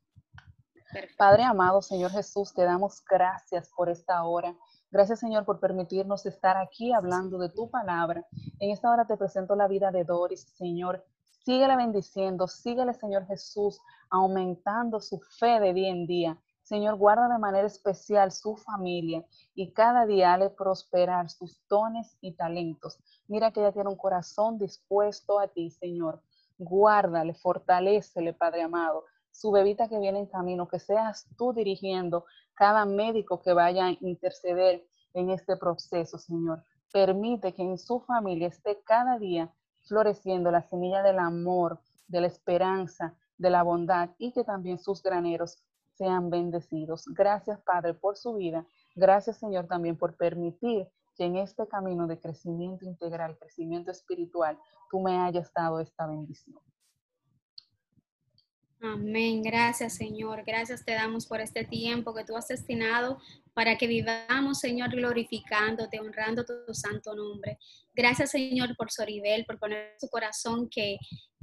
Padre 1.18 1.44
amado, 1.44 1.82
Señor 1.82 2.12
Jesús, 2.12 2.54
te 2.54 2.64
damos 2.64 3.04
gracias 3.04 3.70
por 3.76 3.90
esta 3.90 4.24
hora. 4.24 4.56
Gracias, 4.92 5.20
Señor, 5.20 5.44
por 5.44 5.60
permitirnos 5.60 6.26
estar 6.26 6.56
aquí 6.56 6.94
hablando 6.94 7.38
de 7.38 7.50
tu 7.50 7.70
palabra. 7.70 8.26
En 8.60 8.72
esta 8.72 8.90
hora 8.90 9.06
te 9.06 9.18
presento 9.18 9.56
la 9.56 9.68
vida 9.68 9.92
de 9.92 10.06
Doris, 10.06 10.48
Señor. 10.56 11.06
Síguele 11.44 11.76
bendiciendo, 11.76 12.48
síguele, 12.48 12.94
Señor 12.94 13.28
Jesús, 13.28 13.80
aumentando 14.10 15.02
su 15.02 15.20
fe 15.20 15.60
de 15.60 15.74
día 15.74 15.90
en 15.90 16.08
día. 16.08 16.42
Señor, 16.64 16.96
guarda 16.96 17.28
de 17.28 17.40
manera 17.40 17.68
especial 17.68 18.32
su 18.32 18.56
familia 18.56 19.24
y 19.54 19.74
cada 19.74 20.06
día 20.06 20.38
le 20.38 20.50
prosperar 20.50 21.30
sus 21.30 21.60
dones 21.68 22.18
y 22.22 22.36
talentos. 22.36 23.00
Mira 23.28 23.52
que 23.52 23.60
ella 23.60 23.74
tiene 23.74 23.90
un 23.90 23.98
corazón 23.98 24.58
dispuesto 24.58 25.40
a 25.40 25.48
ti, 25.50 25.70
Señor. 25.72 26.22
Guárdale, 26.58 27.34
fortalecele, 27.34 28.34
Padre 28.34 28.64
amado 28.64 29.04
su 29.36 29.52
bebita 29.52 29.90
que 29.90 30.00
viene 30.00 30.20
en 30.20 30.28
camino, 30.28 30.68
que 30.68 30.80
seas 30.80 31.28
tú 31.38 31.52
dirigiendo 31.52 32.26
cada 32.54 32.86
médico 32.86 33.42
que 33.42 33.52
vaya 33.52 33.88
a 33.88 33.98
interceder 34.00 34.88
en 35.14 35.30
este 35.30 35.58
proceso, 35.58 36.18
Señor. 36.18 36.64
Permite 36.94 37.54
que 37.54 37.62
en 37.62 37.78
su 37.78 38.00
familia 38.00 38.48
esté 38.48 38.82
cada 38.86 39.20
día 39.20 39.54
floreciendo 39.84 40.52
la 40.52 40.62
semilla 40.62 41.04
del 41.04 41.20
amor, 41.20 41.82
de 42.08 42.22
la 42.22 42.28
esperanza, 42.28 43.14
de 43.38 43.50
la 43.50 43.64
bondad 43.64 44.12
y 44.18 44.32
que 44.32 44.46
también 44.46 44.80
sus 44.80 45.04
graneros 45.04 45.62
sean 45.98 46.30
bendecidos. 46.30 47.04
Gracias, 47.08 47.60
Padre, 47.62 47.94
por 47.94 48.16
su 48.16 48.36
vida. 48.36 48.66
Gracias, 48.96 49.38
Señor, 49.38 49.68
también 49.68 49.98
por 49.98 50.16
permitir 50.16 50.88
que 51.18 51.26
en 51.26 51.36
este 51.36 51.68
camino 51.68 52.08
de 52.08 52.20
crecimiento 52.20 52.86
integral, 52.86 53.38
crecimiento 53.38 53.92
espiritual, 53.92 54.58
tú 54.90 55.02
me 55.02 55.20
hayas 55.20 55.52
dado 55.54 55.82
esta 55.82 56.08
bendición. 56.08 56.60
Amén. 58.94 59.42
Gracias, 59.42 59.96
Señor. 59.96 60.44
Gracias 60.46 60.86
te 60.86 60.92
damos 60.92 61.26
por 61.26 61.42
este 61.42 61.64
tiempo 61.64 62.14
que 62.14 62.24
tú 62.24 62.36
has 62.38 62.48
destinado 62.48 63.18
para 63.54 63.78
que 63.78 63.88
vivamos, 63.88 64.60
Señor, 64.60 64.92
glorificándote, 64.92 66.00
honrando 66.00 66.46
tu 66.46 66.74
santo 66.74 67.16
nombre. 67.16 67.58
Gracias, 67.94 68.32
Señor, 68.32 68.76
por 68.78 68.92
Soribel, 68.92 69.46
por 69.46 69.58
poner 69.60 69.96
su 70.00 70.08
corazón 70.10 70.70
que, 70.70 70.98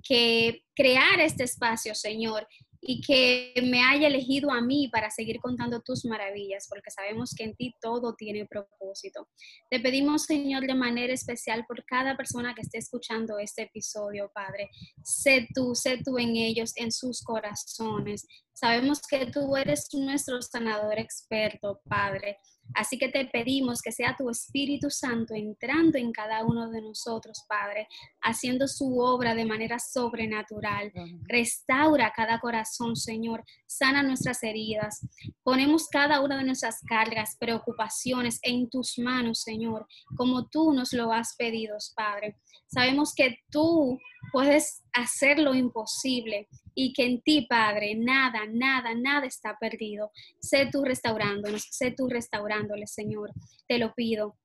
que 0.05 0.65
crear 0.75 1.19
este 1.21 1.45
espacio, 1.45 1.95
Señor, 1.95 2.47
y 2.85 3.01
que 3.01 3.55
me 3.63 3.81
haya 3.81 4.09
elegido 4.09 4.51
a 4.51 4.61
mí 4.61 4.89
para 4.89 5.09
seguir 5.09 5.39
contando 5.39 5.81
tus 5.83 6.05
maravillas, 6.05 6.67
porque 6.69 6.91
sabemos 6.91 7.33
que 7.37 7.45
en 7.45 7.55
ti 7.55 7.75
todo 7.81 8.15
tiene 8.17 8.45
propósito. 8.45 9.29
Te 9.71 9.79
pedimos, 9.79 10.25
Señor, 10.25 10.67
de 10.67 10.75
manera 10.75 11.13
especial 11.13 11.65
por 11.69 11.85
cada 11.85 12.17
persona 12.17 12.55
que 12.55 12.63
esté 12.63 12.79
escuchando 12.79 13.39
este 13.39 13.63
episodio, 13.63 14.33
Padre. 14.35 14.69
Sé 15.05 15.47
tú, 15.55 15.77
sé 15.77 15.99
tú 16.05 16.19
en 16.19 16.35
ellos, 16.35 16.73
en 16.75 16.91
sus 16.91 17.23
corazones. 17.23 18.27
Sabemos 18.53 19.01
que 19.09 19.27
tú 19.27 19.57
eres 19.57 19.87
nuestro 19.93 20.43
sanador 20.43 20.99
experto, 20.99 21.81
Padre. 21.89 22.39
Así 22.75 22.99
que 22.99 23.09
te 23.09 23.25
pedimos 23.27 23.81
que 23.83 23.93
sea 23.93 24.15
tu 24.17 24.31
Espíritu 24.31 24.91
Santo 24.91 25.35
entrando 25.35 25.99
en 25.99 26.13
cada 26.13 26.45
uno 26.45 26.71
de 26.71 26.81
nosotros, 26.81 27.45
Padre, 27.49 27.89
haciendo 28.21 28.69
su 28.69 28.99
obra 28.99 29.35
de 29.35 29.45
manera 29.45 29.79
sobrenatural. 29.79 30.93
Restaura 31.29 32.13
cada 32.15 32.39
corazón, 32.41 32.97
Señor. 32.97 33.45
Sana 33.67 34.03
nuestras 34.03 34.43
heridas. 34.43 35.07
Ponemos 35.43 35.89
cada 35.89 36.21
una 36.21 36.39
de 36.39 36.45
nuestras 36.45 36.81
cargas, 36.87 37.37
preocupaciones 37.39 38.39
en 38.43 38.69
tus 38.69 38.99
manos, 38.99 39.43
Señor, 39.43 39.87
como 40.17 40.49
tú 40.49 40.73
nos 40.73 40.93
lo 40.93 41.13
has 41.13 41.35
pedido, 41.37 41.77
Padre. 41.95 42.37
Sabemos 42.73 43.15
que 43.15 43.39
tú 43.51 43.99
puedes 44.33 44.83
hacer 44.95 45.39
lo 45.39 45.55
imposible 45.55 46.49
y 46.75 46.93
que 46.95 47.05
en 47.05 47.21
ti, 47.21 47.47
Padre, 47.49 47.95
nada, 47.95 48.41
nada, 48.51 48.95
nada 48.95 49.27
está 49.27 49.59
perdido. 49.61 50.11
Sé 50.41 50.69
tú 50.73 50.83
restaurándonos, 50.83 51.69
sé 51.71 51.91
tú 51.91 52.09
restaurándole, 52.09 52.87
Señor. 52.87 53.31
Te 53.69 53.79
lo 53.79 53.93
pido. 53.95 54.39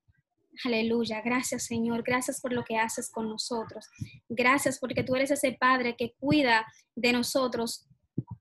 Aleluya. 0.66 1.22
Gracias, 1.22 1.66
Señor. 1.66 2.04
Gracias 2.04 2.42
por 2.42 2.52
lo 2.52 2.63
que 2.63 2.78
haces 2.78 3.10
con 3.10 3.30
nosotros. 3.30 3.88
Gracias 4.28 4.80
porque 4.80 5.04
tú 5.04 5.16
eres 5.16 5.32
ese 5.32 5.54
Padre 5.54 5.96
que 5.96 6.13
cuida 6.20 6.66
de 6.96 7.13
nosotros 7.13 7.88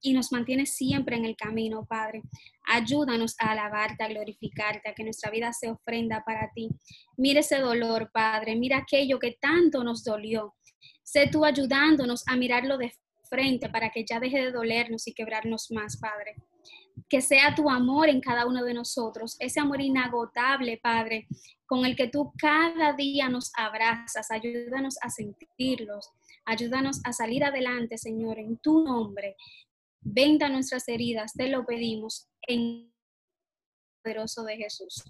y 0.00 0.12
nos 0.12 0.32
mantiene 0.32 0.66
siempre 0.66 1.16
en 1.16 1.24
el 1.24 1.36
camino, 1.36 1.86
Padre. 1.86 2.22
Ayúdanos 2.68 3.36
a 3.38 3.52
alabarte, 3.52 4.04
a 4.04 4.08
glorificarte, 4.08 4.88
a 4.88 4.94
que 4.94 5.04
nuestra 5.04 5.30
vida 5.30 5.52
se 5.52 5.70
ofrenda 5.70 6.22
para 6.24 6.50
ti. 6.54 6.68
Mira 7.16 7.40
ese 7.40 7.58
dolor, 7.58 8.10
Padre. 8.12 8.56
Mira 8.56 8.78
aquello 8.78 9.18
que 9.18 9.36
tanto 9.40 9.84
nos 9.84 10.04
dolió. 10.04 10.54
Sé 11.02 11.28
tú 11.30 11.44
ayudándonos 11.44 12.24
a 12.26 12.36
mirarlo 12.36 12.78
de 12.78 12.92
frente 13.28 13.68
para 13.68 13.90
que 13.90 14.04
ya 14.04 14.20
deje 14.20 14.38
de 14.38 14.52
dolernos 14.52 15.06
y 15.06 15.14
quebrarnos 15.14 15.70
más, 15.70 15.98
Padre. 15.98 16.36
Que 17.08 17.20
sea 17.20 17.54
tu 17.54 17.70
amor 17.70 18.08
en 18.08 18.20
cada 18.20 18.46
uno 18.46 18.64
de 18.64 18.74
nosotros, 18.74 19.36
ese 19.38 19.60
amor 19.60 19.80
inagotable, 19.80 20.80
Padre, 20.82 21.26
con 21.66 21.84
el 21.84 21.94
que 21.94 22.08
tú 22.08 22.32
cada 22.38 22.94
día 22.94 23.28
nos 23.28 23.52
abrazas. 23.56 24.30
Ayúdanos 24.30 24.96
a 25.02 25.10
sentirlos. 25.10 26.10
Ayúdanos 26.44 27.00
a 27.04 27.12
salir 27.12 27.44
adelante, 27.44 27.98
Señor, 27.98 28.38
en 28.38 28.56
tu 28.58 28.84
nombre. 28.84 29.36
Venda 30.08 30.48
nuestras 30.48 30.86
heridas, 30.88 31.32
te 31.32 31.48
lo 31.48 31.66
pedimos 31.66 32.28
en 32.46 32.60
el 32.60 32.92
poderoso 34.02 34.44
de 34.44 34.56
Jesús. 34.56 35.02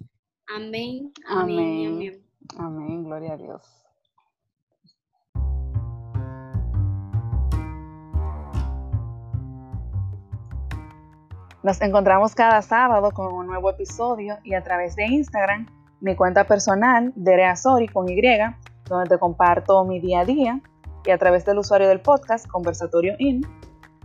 Amén. 0.48 1.12
Amén. 1.28 1.86
Amén. 1.86 2.24
Amén. 2.58 3.04
Gloria 3.04 3.34
a 3.34 3.36
Dios. 3.36 3.62
Nos 11.62 11.80
encontramos 11.82 12.34
cada 12.34 12.62
sábado 12.62 13.10
con 13.10 13.34
un 13.34 13.46
nuevo 13.46 13.68
episodio 13.68 14.38
y 14.44 14.54
a 14.54 14.62
través 14.64 14.96
de 14.96 15.04
Instagram, 15.04 15.66
mi 16.00 16.16
cuenta 16.16 16.44
personal, 16.44 17.12
Dereazori 17.16 17.88
con 17.88 18.08
Y, 18.08 18.18
donde 18.88 19.10
te 19.10 19.18
comparto 19.18 19.84
mi 19.84 20.00
día 20.00 20.20
a 20.20 20.24
día, 20.24 20.60
y 21.04 21.10
a 21.10 21.18
través 21.18 21.44
del 21.44 21.58
usuario 21.58 21.86
del 21.86 22.00
podcast, 22.00 22.48
Conversatorio 22.48 23.14
In, 23.18 23.46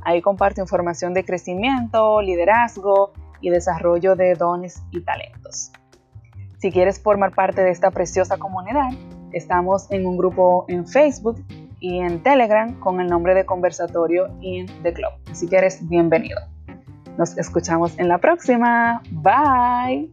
ahí 0.04 0.22
comparto 0.22 0.62
información 0.62 1.14
de 1.14 1.24
crecimiento, 1.26 2.22
liderazgo 2.22 3.12
y 3.42 3.50
desarrollo 3.50 4.16
de 4.16 4.36
dones 4.36 4.82
y 4.92 5.02
talentos. 5.02 5.72
Si 6.58 6.72
quieres 6.72 7.02
formar 7.02 7.34
parte 7.34 7.64
de 7.64 7.72
esta 7.72 7.92
preciosa 7.92 8.38
comunidad, 8.38 8.92
estamos 9.32 9.90
en 9.92 10.06
un 10.06 10.18
grupo 10.18 10.66
en 10.68 10.88
Facebook 10.88 11.44
y 11.80 12.00
en 12.00 12.22
Telegram 12.22 12.80
con 12.80 13.02
el 13.02 13.08
nombre 13.08 13.34
de 13.34 13.46
Conversatorio 13.46 14.30
in 14.42 14.68
the 14.84 14.94
Club. 14.94 15.12
Así 15.32 15.48
que 15.48 15.58
eres 15.58 15.88
bienvenido. 15.90 16.40
Nos 17.18 17.38
escuchamos 17.38 17.98
en 17.98 18.08
la 18.08 18.20
próxima. 18.20 19.02
Bye. 19.12 20.12